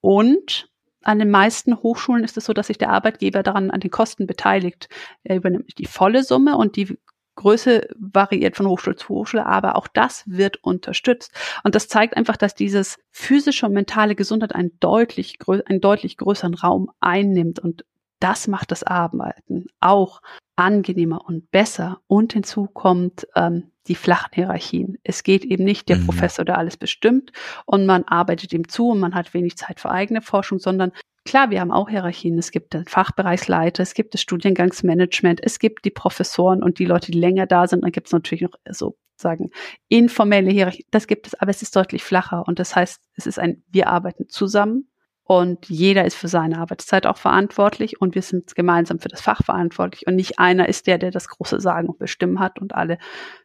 [0.00, 0.68] Und
[1.02, 4.26] an den meisten Hochschulen ist es so, dass sich der Arbeitgeber daran an den Kosten
[4.26, 4.88] beteiligt.
[5.24, 6.96] Er übernimmt die volle Summe und die
[7.34, 11.32] Größe variiert von Hochschule zu Hochschule, aber auch das wird unterstützt.
[11.64, 16.54] Und das zeigt einfach, dass dieses physische und mentale Gesundheit einen deutlich, einen deutlich größeren
[16.54, 17.58] Raum einnimmt.
[17.58, 17.84] Und
[18.22, 20.22] das macht das Arbeiten auch
[20.56, 22.00] angenehmer und besser.
[22.06, 24.98] Und hinzu kommt ähm, die flachen Hierarchien.
[25.02, 26.06] Es geht eben nicht der mhm.
[26.06, 27.32] Professor, der alles bestimmt
[27.66, 30.92] und man arbeitet ihm zu und man hat wenig Zeit für eigene Forschung, sondern
[31.24, 32.38] klar, wir haben auch Hierarchien.
[32.38, 37.10] Es gibt den Fachbereichsleiter, es gibt das Studiengangsmanagement, es gibt die Professoren und die Leute,
[37.10, 37.82] die länger da sind.
[37.82, 39.50] Dann gibt es natürlich noch sozusagen
[39.88, 40.86] informelle Hierarchien.
[40.92, 43.88] Das gibt es, aber es ist deutlich flacher und das heißt, es ist ein, wir
[43.88, 44.91] arbeiten zusammen
[45.24, 49.42] und jeder ist für seine Arbeitszeit auch verantwortlich und wir sind gemeinsam für das Fach
[49.44, 50.06] verantwortlich.
[50.06, 52.98] Und nicht einer ist der, der das große Sagen und Bestimmen hat und alle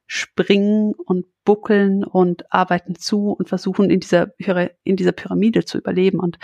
[0.08, 4.34] springen und buckeln und arbeiten zu und versuchen in dieser,
[4.84, 6.20] in dieser Pyramide zu überleben.
[6.20, 6.40] Und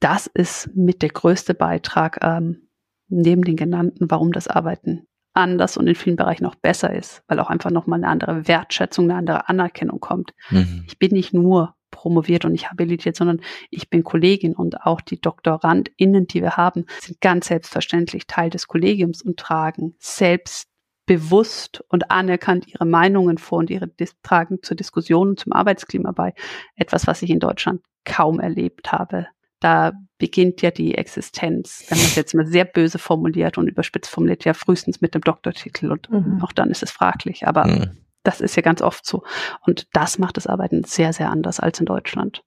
[0.00, 2.68] das ist mit der größte Beitrag ähm,
[3.08, 7.40] neben den genannten, warum das Arbeiten anders und in vielen Bereichen auch besser ist, weil
[7.40, 10.34] auch einfach nochmal eine andere Wertschätzung, eine andere Anerkennung kommt.
[10.50, 10.84] Mhm.
[10.86, 13.40] Ich bin nicht nur promoviert und nicht habilitiert, sondern
[13.70, 18.66] ich bin Kollegin und auch die DoktorandInnen, die wir haben, sind ganz selbstverständlich Teil des
[18.66, 23.88] Kollegiums und tragen selbstbewusst und anerkannt ihre Meinungen vor und ihre
[24.24, 26.34] tragen zur Diskussion und zum Arbeitsklima bei.
[26.74, 29.28] Etwas, was ich in Deutschland kaum erlebt habe.
[29.60, 34.10] Da beginnt ja die Existenz, wenn man es jetzt mal sehr böse formuliert und überspitzt
[34.10, 36.42] formuliert, ja frühestens mit dem Doktortitel und mhm.
[36.42, 37.46] auch dann ist es fraglich.
[37.46, 37.96] Aber mhm.
[38.22, 39.22] Das ist ja ganz oft so.
[39.66, 42.42] Und das macht das Arbeiten sehr, sehr anders als in Deutschland.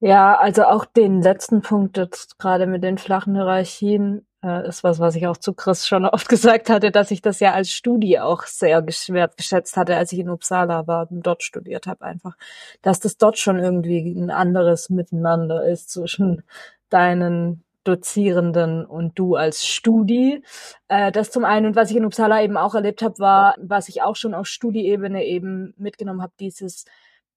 [0.00, 5.00] Ja, also auch den letzten Punkt jetzt gerade mit den flachen Hierarchien äh, ist was,
[5.00, 8.20] was ich auch zu Chris schon oft gesagt hatte, dass ich das ja als Studie
[8.20, 12.36] auch sehr geschätzt hatte, als ich in Uppsala war und dort studiert habe einfach,
[12.82, 16.42] dass das dort schon irgendwie ein anderes Miteinander ist zwischen
[16.90, 20.42] deinen Dozierenden und du als Studi.
[20.88, 21.66] Äh, das zum einen.
[21.66, 24.46] Und was ich in Uppsala eben auch erlebt habe, war, was ich auch schon auf
[24.46, 26.84] Studieebene eben mitgenommen habe, dieses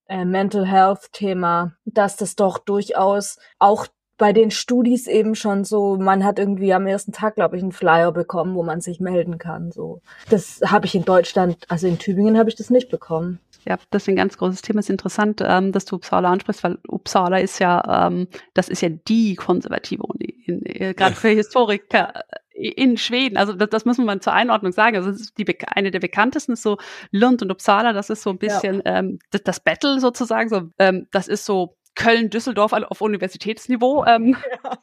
[0.08, 3.88] äh, Mental Health Thema, dass das doch durchaus auch
[4.20, 7.72] bei den Studis eben schon so, man hat irgendwie am ersten Tag, glaube ich, einen
[7.72, 9.72] Flyer bekommen, wo man sich melden kann.
[9.72, 13.40] So, das habe ich in Deutschland, also in Tübingen habe ich das nicht bekommen.
[13.66, 14.80] Ja, das ist ein ganz großes Thema.
[14.80, 18.82] Es ist interessant, ähm, dass du Uppsala ansprichst, weil Uppsala ist ja, ähm, das ist
[18.82, 23.38] ja die konservative Uni, äh, gerade für Historiker äh, in Schweden.
[23.38, 24.98] Also das, das muss man zur Einordnung sagen.
[24.98, 26.78] Also das ist die, eine der bekanntesten ist so
[27.12, 27.94] Lund und Uppsala.
[27.94, 28.98] Das ist so ein bisschen ja.
[28.98, 30.50] ähm, das, das Battle sozusagen.
[30.50, 34.06] So, ähm, das ist so Köln, Düsseldorf auf Universitätsniveau.
[34.06, 34.80] Ähm, ja.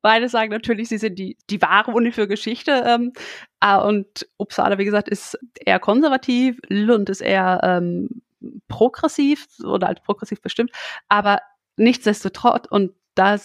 [0.00, 2.84] Beide sagen natürlich, sie sind die, die wahre Uni für Geschichte.
[2.86, 3.12] Ähm,
[3.60, 8.22] äh, und Uppsala, wie gesagt, ist eher konservativ, Lund ist eher ähm,
[8.68, 10.70] progressiv oder als progressiv bestimmt.
[11.08, 11.40] Aber
[11.76, 13.36] nichtsdestotrotz, und da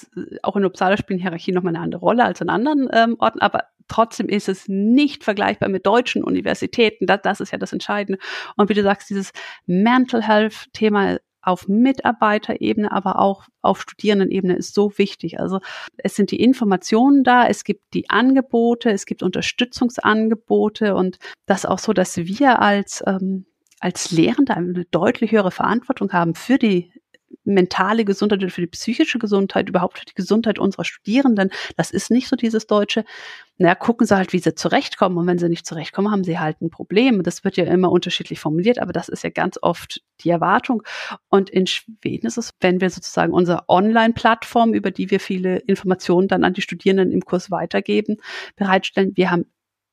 [0.44, 3.64] auch in Uppsala spielen Hierarchien nochmal eine andere Rolle als in anderen ähm, Orten, aber
[3.88, 7.08] trotzdem ist es nicht vergleichbar mit deutschen Universitäten.
[7.08, 8.20] Das, das ist ja das Entscheidende.
[8.56, 9.32] Und wie du sagst, dieses
[9.66, 11.18] Mental Health Thema
[11.48, 15.40] auf Mitarbeiterebene, aber auch auf Studierendenebene ist so wichtig.
[15.40, 15.60] Also
[15.98, 21.80] es sind die Informationen da, es gibt die Angebote, es gibt Unterstützungsangebote und das auch
[21.80, 23.46] so, dass wir als ähm,
[23.80, 26.92] als Lehrende eine deutlich höhere Verantwortung haben für die
[27.44, 31.50] mentale Gesundheit oder für die psychische Gesundheit, überhaupt für die Gesundheit unserer Studierenden.
[31.76, 33.06] Das ist nicht so dieses deutsche,
[33.58, 35.18] naja, gucken Sie halt, wie Sie zurechtkommen.
[35.18, 37.24] Und wenn Sie nicht zurechtkommen, haben Sie halt ein Problem.
[37.24, 40.84] Das wird ja immer unterschiedlich formuliert, aber das ist ja ganz oft die Erwartung.
[41.30, 46.28] Und in Schweden ist es, wenn wir sozusagen unsere Online-Plattform, über die wir viele Informationen
[46.28, 48.18] dann an die Studierenden im Kurs weitergeben,
[48.56, 49.46] bereitstellen, wir haben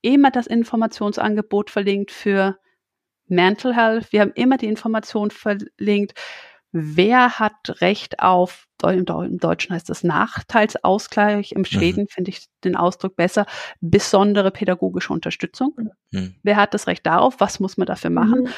[0.03, 2.59] immer das Informationsangebot verlinkt für
[3.27, 4.13] Mental Health.
[4.13, 6.15] Wir haben immer die Information verlinkt
[6.77, 9.07] wer hat Recht auf, im
[9.39, 12.09] Deutschen heißt das Nachteilsausgleich, im Schweden mhm.
[12.09, 13.47] finde ich den Ausdruck besser,
[13.81, 15.75] besondere pädagogische Unterstützung.
[16.11, 16.35] Mhm.
[16.43, 17.39] Wer hat das Recht darauf?
[17.39, 18.43] Was muss man dafür machen?
[18.43, 18.49] Mhm.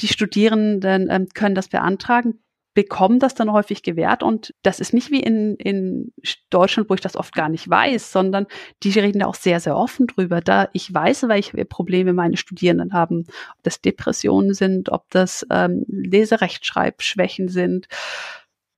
[0.00, 2.42] Die Studierenden ähm, können das beantragen.
[2.74, 6.12] Bekommen das dann häufig gewährt und das ist nicht wie in, in
[6.50, 8.46] Deutschland, wo ich das oft gar nicht weiß, sondern
[8.82, 10.40] die reden da auch sehr, sehr offen drüber.
[10.40, 13.24] Da ich weiß, welche Probleme meine Studierenden haben,
[13.56, 17.88] ob das Depressionen sind, ob das ähm, Leserechtschreibschwächen sind,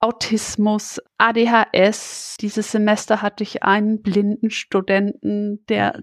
[0.01, 2.37] Autismus, ADHS.
[2.41, 6.01] Dieses Semester hatte ich einen blinden Studenten, der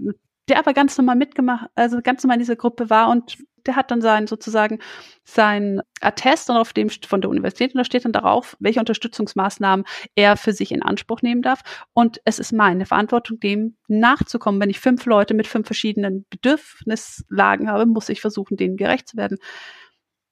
[0.50, 3.92] der aber ganz normal mitgemacht, also ganz normal in dieser Gruppe war und der hat
[3.92, 4.80] dann sein sozusagen
[5.24, 9.86] sein Attest und auf dem von der Universität und da steht dann darauf, welche Unterstützungsmaßnahmen
[10.16, 11.62] er für sich in Anspruch nehmen darf.
[11.94, 14.62] Und es ist meine Verantwortung, dem nachzukommen.
[14.62, 19.18] Wenn ich fünf Leute mit fünf verschiedenen Bedürfnislagen habe, muss ich versuchen, denen gerecht zu
[19.18, 19.38] werden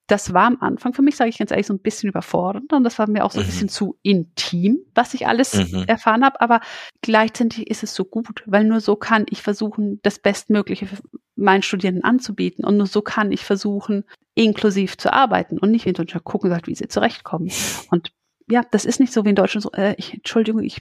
[0.08, 2.82] das war am Anfang für mich, sage ich ganz ehrlich, so ein bisschen überfordernd und
[2.82, 3.50] das war mir auch so ein mhm.
[3.50, 5.84] bisschen zu intim, was ich alles mhm.
[5.86, 6.40] erfahren habe.
[6.40, 6.60] Aber
[7.02, 10.96] gleichzeitig ist es so gut, weil nur so kann ich versuchen, das Bestmögliche für
[11.36, 14.04] meinen Studierenden anzubieten und nur so kann ich versuchen,
[14.34, 17.50] inklusiv zu arbeiten und nicht wie in Deutschland gucken, wie sie zurechtkommen.
[17.90, 18.12] Und
[18.50, 20.78] ja, das ist nicht so wie in Deutschland so, äh, ich, Entschuldigung, ich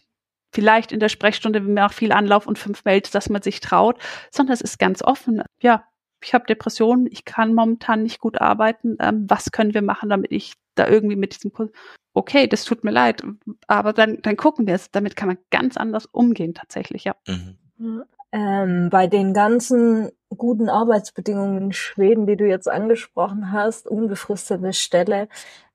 [0.54, 4.00] vielleicht in der Sprechstunde mir auch viel Anlauf und fünf Mails, dass man sich traut,
[4.32, 5.44] sondern es ist ganz offen.
[5.62, 5.84] Ja,
[6.22, 8.98] ich habe Depressionen, ich kann momentan nicht gut arbeiten.
[9.00, 11.70] Ähm, was können wir machen, damit ich da irgendwie mit diesem Kurs,
[12.14, 13.24] okay, das tut mir leid,
[13.68, 14.92] aber dann, dann gucken wir es.
[14.92, 17.16] Damit kann man ganz anders umgehen tatsächlich, ja.
[17.28, 18.04] Mhm.
[18.32, 25.30] Ähm, bei den ganzen guten Arbeitsbedingungen in Schweden, die du jetzt angesprochen hast, unbefristete Stelle,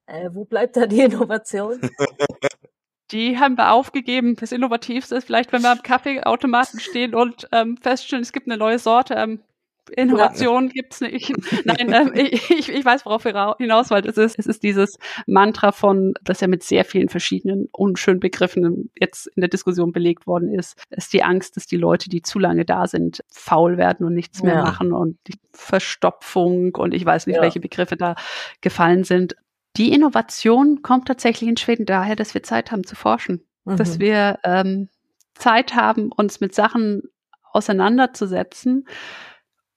[0.06, 1.80] äh, wo bleibt da die Innovation?
[3.12, 4.36] die haben wir aufgegeben.
[4.36, 8.56] Das Innovativste ist vielleicht, wenn wir am Kaffeeautomaten stehen und ähm, feststellen, es gibt eine
[8.56, 9.14] neue Sorte.
[9.14, 9.40] Ähm,
[9.90, 11.32] Innovation gibt's nicht.
[11.64, 14.06] Nein, ähm, ich, ich weiß, worauf wir hinaus wollt.
[14.06, 18.90] Es ist, es ist dieses Mantra von, das ja mit sehr vielen verschiedenen unschönen Begriffen
[18.98, 22.38] jetzt in der Diskussion belegt worden ist, ist die Angst, dass die Leute, die zu
[22.38, 24.62] lange da sind, faul werden und nichts mehr ja.
[24.62, 27.42] machen und die Verstopfung und ich weiß nicht, ja.
[27.42, 28.14] welche Begriffe da
[28.60, 29.36] gefallen sind.
[29.76, 33.76] Die Innovation kommt tatsächlich in Schweden daher, dass wir Zeit haben zu forschen, mhm.
[33.76, 34.88] dass wir ähm,
[35.34, 37.02] Zeit haben, uns mit Sachen
[37.52, 38.86] auseinanderzusetzen,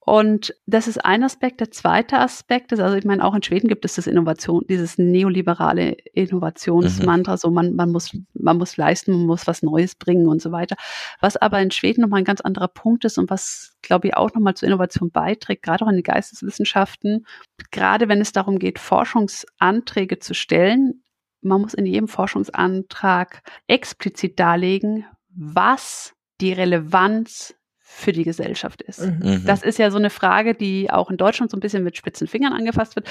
[0.08, 1.58] und das ist ein Aspekt.
[1.58, 4.98] Der zweite Aspekt ist, also ich meine, auch in Schweden gibt es das Innovation, dieses
[4.98, 7.36] neoliberale Innovationsmantra, mhm.
[7.38, 10.76] so man, man muss, man muss leisten, man muss was Neues bringen und so weiter.
[11.20, 14.32] Was aber in Schweden nochmal ein ganz anderer Punkt ist und was, glaube ich, auch
[14.32, 17.26] nochmal zur Innovation beiträgt, gerade auch in den Geisteswissenschaften,
[17.72, 21.02] gerade wenn es darum geht, Forschungsanträge zu stellen,
[21.40, 25.04] man muss in jedem Forschungsantrag explizit darlegen,
[25.34, 27.56] was die Relevanz
[27.88, 29.00] für die Gesellschaft ist.
[29.00, 29.20] Mhm.
[29.22, 29.42] mhm.
[29.46, 32.26] Das ist ja so eine Frage, die auch in Deutschland so ein bisschen mit spitzen
[32.26, 33.08] Fingern angefasst wird.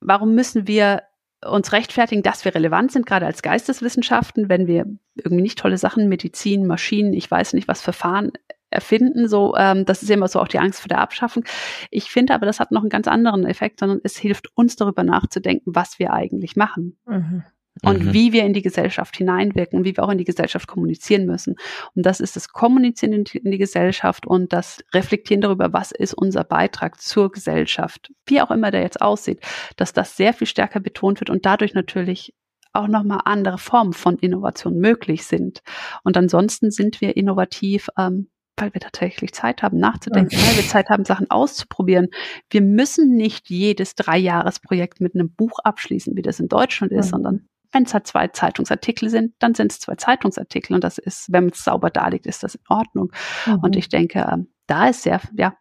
[0.00, 1.02] Warum müssen wir
[1.46, 6.08] uns rechtfertigen, dass wir relevant sind, gerade als Geisteswissenschaften, wenn wir irgendwie nicht tolle Sachen,
[6.08, 8.32] Medizin, Maschinen, ich weiß nicht was, Verfahren
[8.70, 9.28] erfinden.
[9.28, 11.44] So, ähm, das ist immer so auch die Angst vor der Abschaffung.
[11.90, 15.04] Ich finde aber, das hat noch einen ganz anderen Effekt, sondern es hilft uns darüber
[15.04, 16.98] nachzudenken, was wir eigentlich machen.
[17.06, 17.44] Mhm
[17.82, 18.12] und mhm.
[18.12, 21.56] wie wir in die Gesellschaft hineinwirken, wie wir auch in die Gesellschaft kommunizieren müssen.
[21.94, 25.92] Und das ist das Kommunizieren in die, in die Gesellschaft und das Reflektieren darüber, was
[25.92, 29.40] ist unser Beitrag zur Gesellschaft, wie auch immer der jetzt aussieht,
[29.76, 32.34] dass das sehr viel stärker betont wird und dadurch natürlich
[32.72, 35.62] auch nochmal andere Formen von Innovation möglich sind.
[36.04, 40.88] Und ansonsten sind wir innovativ, ähm, weil wir tatsächlich Zeit haben, nachzudenken, weil wir Zeit
[40.88, 42.08] haben, Sachen auszuprobieren.
[42.50, 47.10] Wir müssen nicht jedes Dreijahresprojekt mit einem Buch abschließen, wie das in Deutschland ist, mhm.
[47.10, 51.30] sondern wenn es halt zwei Zeitungsartikel sind, dann sind es zwei Zeitungsartikel und das ist,
[51.30, 53.12] wenn es sauber darlegt, ist das in Ordnung.
[53.46, 53.58] Mhm.
[53.60, 55.54] Und ich denke, ähm, da ist sehr, ja,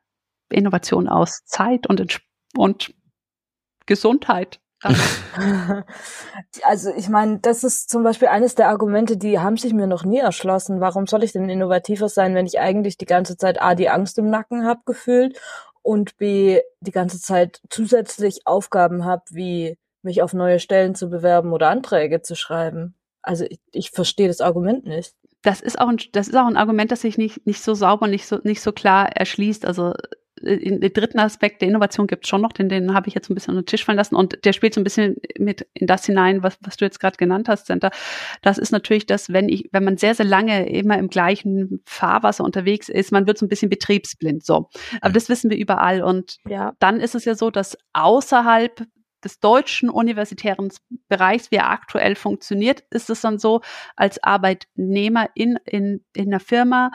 [0.50, 2.22] Innovation aus Zeit und,
[2.56, 2.94] und
[3.86, 4.60] Gesundheit.
[6.64, 10.06] Also ich meine, das ist zum Beispiel eines der Argumente, die haben sich mir noch
[10.06, 10.80] nie erschlossen.
[10.80, 14.18] Warum soll ich denn innovativer sein, wenn ich eigentlich die ganze Zeit A, die Angst
[14.18, 15.40] im Nacken habe gefühlt
[15.82, 19.78] und B, die ganze Zeit zusätzlich Aufgaben habe wie
[20.08, 22.96] mich auf neue Stellen zu bewerben oder Anträge zu schreiben.
[23.22, 25.14] Also ich, ich verstehe das Argument nicht.
[25.44, 28.08] Das ist auch ein, das ist auch ein Argument, das sich nicht, nicht so sauber,
[28.08, 29.66] nicht so, nicht so klar erschließt.
[29.66, 29.94] Also
[30.42, 33.30] äh, den dritten Aspekt der Innovation gibt es schon noch, den, den habe ich jetzt
[33.30, 35.88] ein bisschen unter den Tisch fallen lassen und der spielt so ein bisschen mit in
[35.88, 37.92] das hinein, was, was du jetzt gerade genannt hast, Center.
[38.42, 42.44] Das ist natürlich das, wenn ich, wenn man sehr, sehr lange immer im gleichen Fahrwasser
[42.44, 44.46] unterwegs ist, man wird so ein bisschen betriebsblind.
[44.46, 44.70] So.
[45.02, 46.02] Aber das wissen wir überall.
[46.02, 46.74] Und ja.
[46.80, 48.86] dann ist es ja so, dass außerhalb
[49.24, 50.72] des deutschen universitären
[51.08, 53.62] Bereichs, wie er aktuell funktioniert, ist es dann so,
[53.96, 56.92] als Arbeitnehmer in, in, in einer Firma,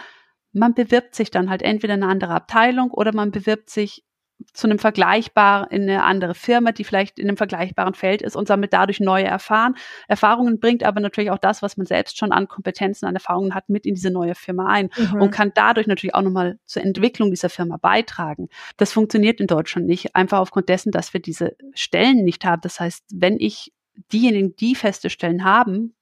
[0.53, 4.05] man bewirbt sich dann halt entweder in eine andere Abteilung oder man bewirbt sich
[4.53, 8.49] zu einem vergleichbaren, in eine andere Firma, die vielleicht in einem vergleichbaren Feld ist und
[8.49, 9.75] sammelt dadurch neue Erfahren,
[10.09, 13.69] Erfahrungen, bringt aber natürlich auch das, was man selbst schon an Kompetenzen, an Erfahrungen hat,
[13.69, 15.23] mit in diese neue Firma ein mhm.
[15.23, 18.49] und kann dadurch natürlich auch nochmal zur Entwicklung dieser Firma beitragen.
[18.77, 22.63] Das funktioniert in Deutschland nicht, einfach aufgrund dessen, dass wir diese Stellen nicht haben.
[22.63, 23.73] Das heißt, wenn ich
[24.13, 25.95] diejenigen, die feste Stellen haben,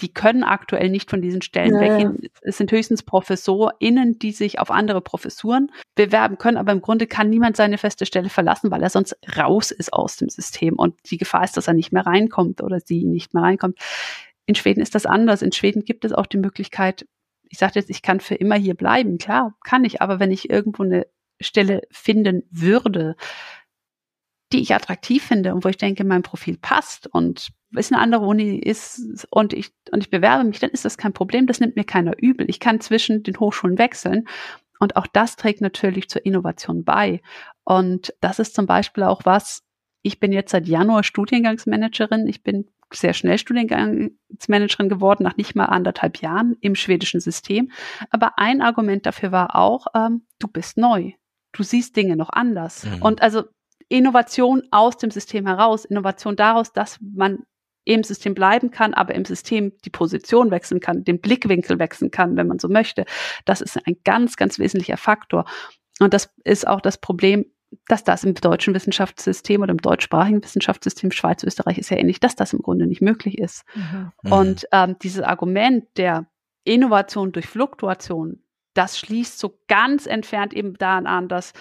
[0.00, 2.28] die können aktuell nicht von diesen Stellen ja, weggehen.
[2.42, 7.30] Es sind höchstens ProfessorInnen, die sich auf andere Professuren bewerben können, aber im Grunde kann
[7.30, 11.18] niemand seine feste Stelle verlassen, weil er sonst raus ist aus dem System und die
[11.18, 13.78] Gefahr ist, dass er nicht mehr reinkommt oder sie nicht mehr reinkommt.
[14.46, 15.42] In Schweden ist das anders.
[15.42, 17.06] In Schweden gibt es auch die Möglichkeit,
[17.50, 19.18] ich sage jetzt, ich kann für immer hier bleiben.
[19.18, 21.06] Klar, kann ich, aber wenn ich irgendwo eine
[21.40, 23.16] Stelle finden würde,
[24.52, 28.24] die ich attraktiv finde und wo ich denke, mein Profil passt und es eine andere
[28.24, 31.46] Uni ist und ich, und ich bewerbe mich, dann ist das kein Problem.
[31.46, 32.48] Das nimmt mir keiner übel.
[32.48, 34.26] Ich kann zwischen den Hochschulen wechseln.
[34.80, 37.20] Und auch das trägt natürlich zur Innovation bei.
[37.64, 39.64] Und das ist zum Beispiel auch was,
[40.02, 42.26] ich bin jetzt seit Januar Studiengangsmanagerin.
[42.26, 47.70] Ich bin sehr schnell Studiengangsmanagerin geworden, nach nicht mal anderthalb Jahren im schwedischen System.
[48.10, 51.12] Aber ein Argument dafür war auch, ähm, du bist neu.
[51.52, 52.84] Du siehst Dinge noch anders.
[52.84, 53.02] Mhm.
[53.02, 53.44] Und also
[53.88, 57.44] Innovation aus dem System heraus, Innovation daraus, dass man
[57.84, 62.36] im System bleiben kann, aber im System die Position wechseln kann, den Blickwinkel wechseln kann,
[62.36, 63.06] wenn man so möchte.
[63.46, 65.46] Das ist ein ganz, ganz wesentlicher Faktor.
[65.98, 67.46] Und das ist auch das Problem,
[67.86, 72.36] dass das im deutschen Wissenschaftssystem oder im deutschsprachigen Wissenschaftssystem Schweiz, Österreich ist ja ähnlich, dass
[72.36, 73.64] das im Grunde nicht möglich ist.
[73.74, 74.12] Mhm.
[74.30, 76.26] Und ähm, dieses Argument der
[76.64, 78.42] Innovation durch Fluktuation,
[78.74, 81.52] das schließt so ganz entfernt eben daran an, dass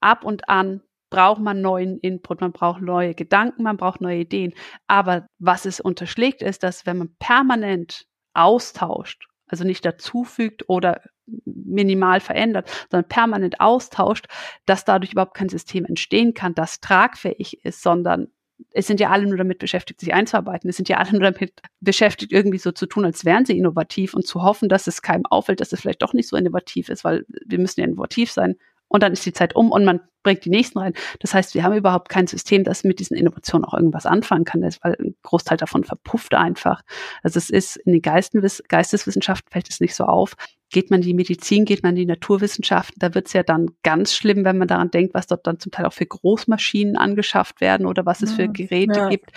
[0.00, 0.80] ab und an
[1.14, 4.52] braucht man neuen Input, man braucht neue Gedanken, man braucht neue Ideen.
[4.88, 11.02] Aber was es unterschlägt, ist, dass wenn man permanent austauscht, also nicht dazufügt oder
[11.44, 14.26] minimal verändert, sondern permanent austauscht,
[14.66, 18.26] dass dadurch überhaupt kein System entstehen kann, das tragfähig ist, sondern
[18.70, 20.68] es sind ja alle nur damit beschäftigt, sich einzuarbeiten.
[20.68, 24.14] Es sind ja alle nur damit beschäftigt, irgendwie so zu tun, als wären sie innovativ
[24.14, 27.04] und zu hoffen, dass es keinem auffällt, dass es vielleicht doch nicht so innovativ ist,
[27.04, 28.56] weil wir müssen ja innovativ sein.
[28.94, 30.94] Und dann ist die Zeit um und man bringt die nächsten rein.
[31.18, 34.62] Das heißt, wir haben überhaupt kein System, das mit diesen Innovationen auch irgendwas anfangen kann,
[34.62, 36.82] weil ein Großteil davon verpufft einfach.
[37.24, 40.34] Also es ist in den Geisteswissenschaften fällt es nicht so auf.
[40.70, 43.70] Geht man in die Medizin, geht man in die Naturwissenschaften, da wird es ja dann
[43.82, 47.60] ganz schlimm, wenn man daran denkt, was dort dann zum Teil auch für Großmaschinen angeschafft
[47.60, 49.08] werden oder was es für Geräte ja.
[49.08, 49.32] gibt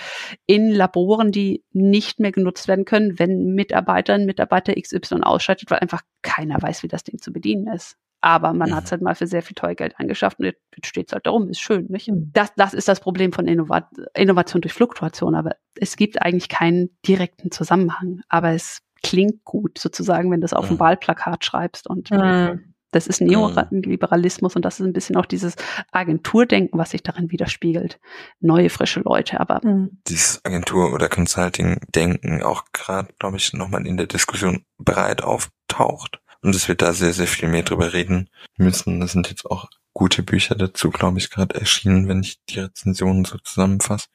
[0.45, 6.03] in Laboren, die nicht mehr genutzt werden können, wenn Mitarbeiter, Mitarbeiter XY ausschaltet, weil einfach
[6.21, 7.97] keiner weiß, wie das Ding zu bedienen ist.
[8.21, 8.75] Aber man mhm.
[8.75, 11.27] hat es halt mal für sehr viel teuer Geld angeschafft und jetzt steht es halt
[11.27, 12.09] darum, ist schön, nicht?
[12.09, 12.31] Mhm.
[12.33, 16.89] Das, das ist das Problem von Innovat Innovation durch Fluktuation, aber es gibt eigentlich keinen
[17.07, 18.21] direkten Zusammenhang.
[18.27, 20.77] Aber es klingt gut, sozusagen, wenn du es auf mhm.
[20.77, 22.73] ein Wahlplakat schreibst und mhm.
[22.91, 25.55] das ist Neoliberalismus und das ist ein bisschen auch dieses
[25.91, 27.99] Agenturdenken, was sich darin widerspiegelt.
[28.39, 29.61] Neue, frische Leute, aber.
[29.63, 30.01] Mhm.
[30.07, 36.55] Dieses Agentur- oder Consulting-Denken auch gerade, glaube ich, nochmal in der Diskussion breit auftaucht und
[36.55, 38.99] es wird da sehr, sehr viel mehr drüber reden müssen.
[38.99, 43.25] Das sind jetzt auch gute Bücher dazu, glaube ich, gerade erschienen, wenn ich die Rezensionen
[43.25, 44.07] so zusammenfasse.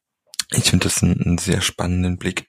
[0.51, 2.49] Ich finde das einen, einen sehr spannenden Blick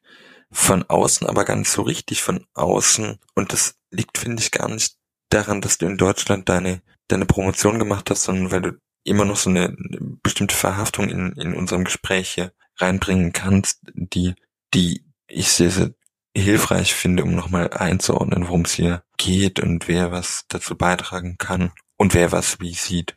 [0.51, 3.17] von außen, aber nicht so richtig von außen.
[3.34, 4.97] Und das liegt, finde ich, gar nicht
[5.30, 8.71] daran, dass du in Deutschland deine, deine Promotion gemacht hast, sondern weil du
[9.03, 9.76] immer noch so eine
[10.21, 14.36] bestimmte Verhaftung in, in unserem Gespräch hier reinbringen kannst, die,
[14.74, 15.93] die ich sehr, sehr
[16.36, 21.71] hilfreich finde, um nochmal einzuordnen, worum es hier geht und wer was dazu beitragen kann
[21.97, 23.15] und wer was wie sieht.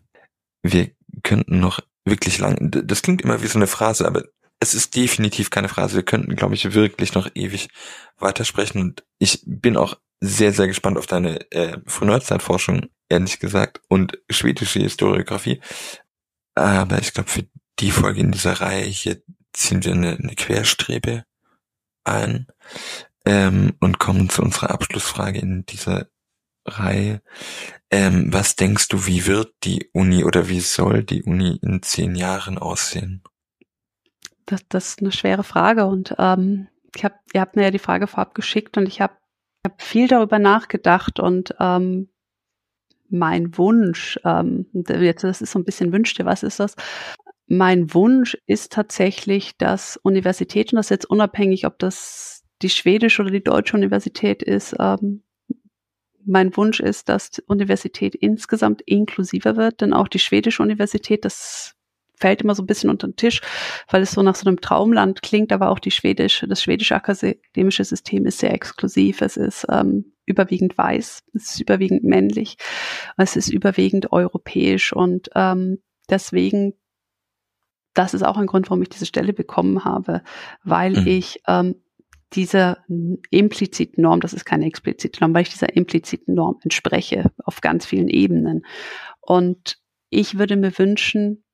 [0.63, 0.91] Wir
[1.23, 4.25] könnten noch wirklich lang, das klingt immer wie so eine Phrase, aber
[4.61, 5.97] es ist definitiv keine Phrase.
[5.97, 7.69] Wir könnten, glaube ich, wirklich noch ewig
[8.19, 14.19] weitersprechen und ich bin auch sehr, sehr gespannt auf deine äh, Frühneuzeitforschung, ehrlich gesagt, und
[14.31, 15.61] schwedische Historiografie.
[16.55, 17.47] Aber ich glaube, für
[17.79, 19.21] die Folge in dieser Reihe hier
[19.53, 21.25] ziehen wir eine, eine Querstrebe
[22.07, 22.47] ein
[23.27, 26.09] ähm, und kommen zu unserer Abschlussfrage in dieser
[26.65, 27.21] Reihe.
[27.91, 32.15] Ähm, was denkst du, wie wird die Uni oder wie soll die Uni in zehn
[32.15, 33.23] Jahren aussehen?
[34.47, 37.79] Das, das ist eine schwere Frage und ähm, ich hab, ihr habt mir ja die
[37.79, 39.15] Frage vorab geschickt und ich habe
[39.65, 42.09] hab viel darüber nachgedacht und ähm,
[43.09, 46.75] mein Wunsch, ähm, jetzt das ist so ein bisschen wünschte, was ist das?
[47.49, 53.45] Mein Wunsch ist tatsächlich, dass Universitäten, das jetzt unabhängig, ob das die schwedische oder die
[53.45, 55.23] deutsche Universität ist, ähm,
[56.25, 61.75] mein Wunsch ist, dass die Universität insgesamt inklusiver wird, denn auch die schwedische Universität, das
[62.19, 63.43] fällt immer so ein bisschen unter den Tisch,
[63.91, 67.85] weil es so nach so einem Traumland klingt, aber auch die schwedische, das schwedische akademische
[67.85, 69.21] System ist sehr exklusiv.
[69.21, 72.57] Es ist ähm, überwiegend weiß, es ist überwiegend männlich,
[73.19, 75.79] es ist überwiegend europäisch und ähm,
[76.09, 76.75] deswegen
[77.97, 80.23] das ist auch ein Grund, warum ich diese Stelle bekommen habe,
[80.63, 81.07] weil mhm.
[81.07, 81.77] ich ähm,
[82.37, 82.85] dieser
[83.31, 87.87] impliziten Norm, das ist keine explizite Norm, weil ich dieser impliziten Norm entspreche auf ganz
[87.87, 88.65] vielen Ebenen.
[89.21, 89.79] Und
[90.11, 91.45] ich würde mir wünschen,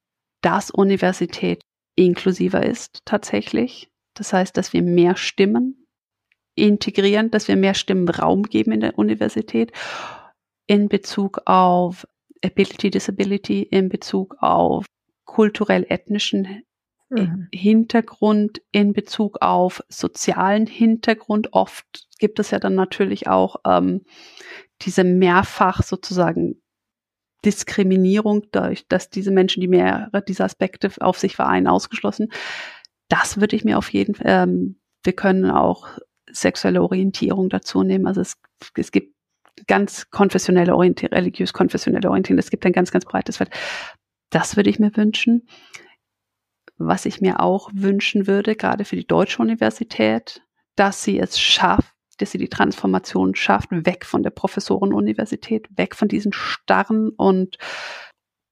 [0.42, 1.62] dass Universität
[1.94, 5.86] inklusiver ist tatsächlich, Das heißt, dass wir mehr Stimmen
[6.54, 9.72] integrieren, dass wir mehr Stimmen Raum geben in der Universität
[10.66, 12.06] in Bezug auf
[12.44, 14.84] Ability, Disability, in Bezug auf
[15.24, 16.62] kulturell-ethnischen
[17.12, 17.48] mhm.
[17.52, 21.52] Hintergrund, in Bezug auf sozialen Hintergrund.
[21.52, 24.02] Oft gibt es ja dann natürlich auch ähm,
[24.82, 26.62] diese mehrfach sozusagen
[27.44, 32.28] Diskriminierung, dadurch, dass diese Menschen, die mehrere dieser Aspekte auf sich vereinen, ausgeschlossen.
[33.08, 35.88] Das würde ich mir auf jeden Fall, ähm, wir können auch
[36.30, 38.06] sexuelle Orientierung dazu nehmen.
[38.06, 38.36] Also es,
[38.76, 39.14] es gibt
[39.66, 42.38] ganz konfessionelle Orientierung, religiös-konfessionelle Orientierung.
[42.38, 43.50] Es gibt ein ganz, ganz breites Feld.
[44.30, 45.46] Das würde ich mir wünschen.
[46.86, 50.42] Was ich mir auch wünschen würde, gerade für die Deutsche Universität,
[50.76, 56.08] dass sie es schafft, dass sie die Transformation schafft, weg von der Professorenuniversität, weg von
[56.08, 57.58] diesen starren und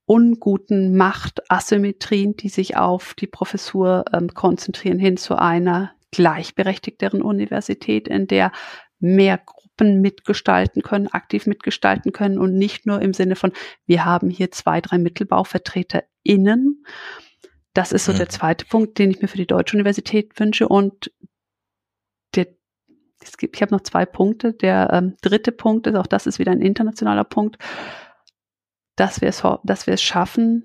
[0.06, 8.26] unguten Machtasymmetrien, die sich auf die Professur ähm, konzentrieren, hin zu einer gleichberechtigteren Universität, in
[8.26, 8.50] der
[8.98, 13.52] mehr Gruppen mitgestalten können, aktiv mitgestalten können und nicht nur im Sinne von,
[13.86, 16.84] wir haben hier zwei, drei MittelbauvertreterInnen.
[17.74, 18.18] Das ist so mhm.
[18.18, 20.68] der zweite Punkt, den ich mir für die Deutsche Universität wünsche.
[20.68, 21.12] Und
[22.34, 22.48] der,
[23.22, 24.52] es gibt, ich habe noch zwei Punkte.
[24.52, 27.58] Der ähm, dritte Punkt ist, auch das ist wieder ein internationaler Punkt,
[28.96, 30.64] dass wir es, dass wir es schaffen,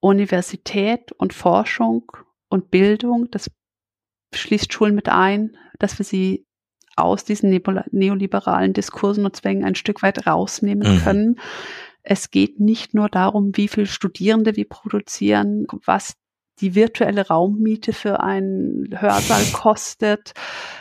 [0.00, 2.10] Universität und Forschung
[2.48, 3.50] und Bildung, das
[4.34, 6.46] schließt Schulen mit ein, dass wir sie
[6.96, 7.50] aus diesen
[7.90, 11.00] neoliberalen Diskursen und Zwängen ein Stück weit rausnehmen mhm.
[11.00, 11.40] können.
[12.02, 16.16] Es geht nicht nur darum, wie viel Studierende wir produzieren, was
[16.60, 20.34] die virtuelle Raummiete für einen Hörsaal kostet,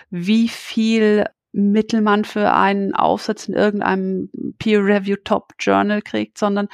[0.09, 6.67] wie viel Mittel man für einen Aufsatz in irgendeinem Peer-Review Top Journal kriegt, sondern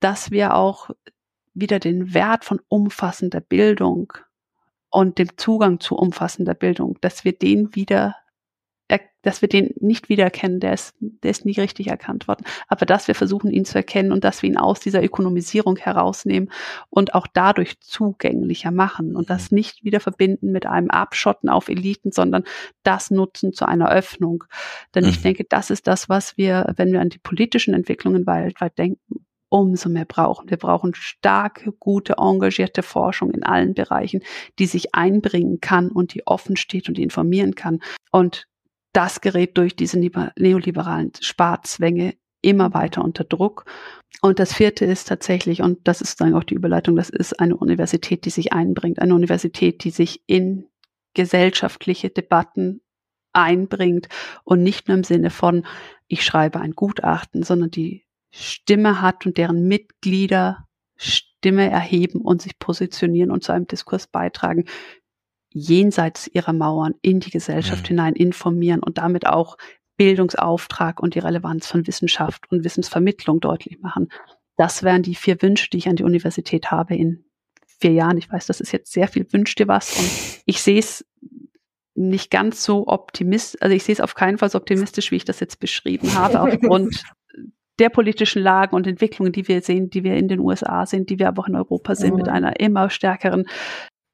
[0.00, 0.90] dass wir auch
[1.54, 4.12] wieder den Wert von umfassender Bildung
[4.90, 8.16] und dem Zugang zu umfassender Bildung, dass wir den wieder
[9.26, 12.44] dass wir den nicht wiedererkennen, der ist, der ist nie richtig erkannt worden.
[12.68, 16.50] Aber dass wir versuchen, ihn zu erkennen und dass wir ihn aus dieser Ökonomisierung herausnehmen
[16.90, 19.56] und auch dadurch zugänglicher machen und das mhm.
[19.56, 22.44] nicht wieder verbinden mit einem Abschotten auf Eliten, sondern
[22.84, 24.44] das nutzen zu einer Öffnung.
[24.94, 25.10] Denn mhm.
[25.10, 29.26] ich denke, das ist das, was wir, wenn wir an die politischen Entwicklungen weltweit denken,
[29.48, 30.50] umso mehr brauchen.
[30.50, 34.20] Wir brauchen starke, gute, engagierte Forschung in allen Bereichen,
[34.58, 37.80] die sich einbringen kann und die offen steht und informieren kann.
[38.10, 38.46] Und
[38.96, 43.66] das gerät durch diese neoliberalen Sparzwänge immer weiter unter Druck.
[44.22, 47.56] Und das vierte ist tatsächlich, und das ist dann auch die Überleitung, das ist eine
[47.56, 50.66] Universität, die sich einbringt, eine Universität, die sich in
[51.12, 52.80] gesellschaftliche Debatten
[53.34, 54.08] einbringt
[54.44, 55.66] und nicht nur im Sinne von,
[56.08, 60.66] ich schreibe ein Gutachten, sondern die Stimme hat und deren Mitglieder
[60.96, 64.64] Stimme erheben und sich positionieren und zu einem Diskurs beitragen,
[65.50, 67.88] jenseits ihrer Mauern in die Gesellschaft mhm.
[67.88, 69.56] hinein informieren und damit auch
[69.96, 74.08] Bildungsauftrag und die Relevanz von Wissenschaft und Wissensvermittlung deutlich machen.
[74.56, 77.24] Das wären die vier Wünsche, die ich an die Universität habe in
[77.80, 78.18] vier Jahren.
[78.18, 81.04] Ich weiß, das ist jetzt sehr viel Wünsch dir was und ich sehe es
[81.94, 85.24] nicht ganz so optimistisch, also ich sehe es auf keinen Fall so optimistisch, wie ich
[85.24, 87.02] das jetzt beschrieben habe, aufgrund
[87.78, 91.18] der politischen Lagen und Entwicklungen, die wir sehen, die wir in den USA sehen, die
[91.18, 92.16] wir aber auch in Europa sehen, mhm.
[92.16, 93.46] mit einer immer stärkeren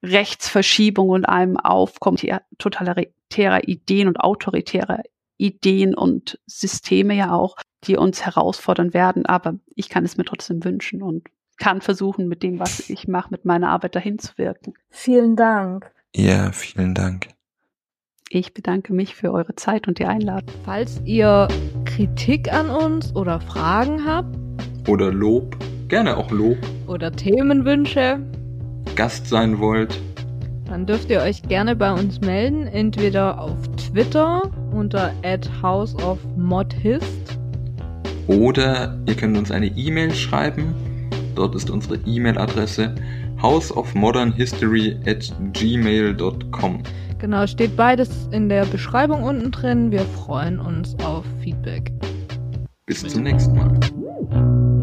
[0.03, 2.19] Rechtsverschiebung und einem Aufkommen
[2.59, 5.03] totalitärer Ideen und autoritärer
[5.39, 9.27] Ideen und Systeme ja auch, die uns herausfordern werden.
[9.27, 11.29] Aber ich kann es mir trotzdem wünschen und
[11.59, 14.75] kann versuchen, mit dem, was ich mache, mit meiner Arbeit dahin zu wirken.
[14.91, 15.91] Vielen Dank.
[16.15, 17.29] Ja, vielen Dank.
[18.29, 20.55] Ich bedanke mich für eure Zeit und die Einladung.
[20.65, 21.49] Falls ihr
[21.85, 24.37] Kritik an uns oder Fragen habt.
[24.89, 25.57] Oder Lob,
[25.89, 26.57] gerne auch Lob.
[26.87, 28.25] Oder Themenwünsche
[28.97, 30.01] Gast sein wollt,
[30.73, 35.13] dann dürft ihr euch gerne bei uns melden, entweder auf Twitter unter
[35.63, 37.39] houseofmodhist
[38.27, 40.75] oder ihr könnt uns eine E-Mail schreiben.
[41.35, 42.95] Dort ist unsere E-Mail-Adresse
[43.43, 46.83] houseofmodernhistory at gmail.com.
[47.19, 49.91] Genau, steht beides in der Beschreibung unten drin.
[49.91, 51.93] Wir freuen uns auf Feedback.
[52.87, 54.82] Bis zum nächsten Mal.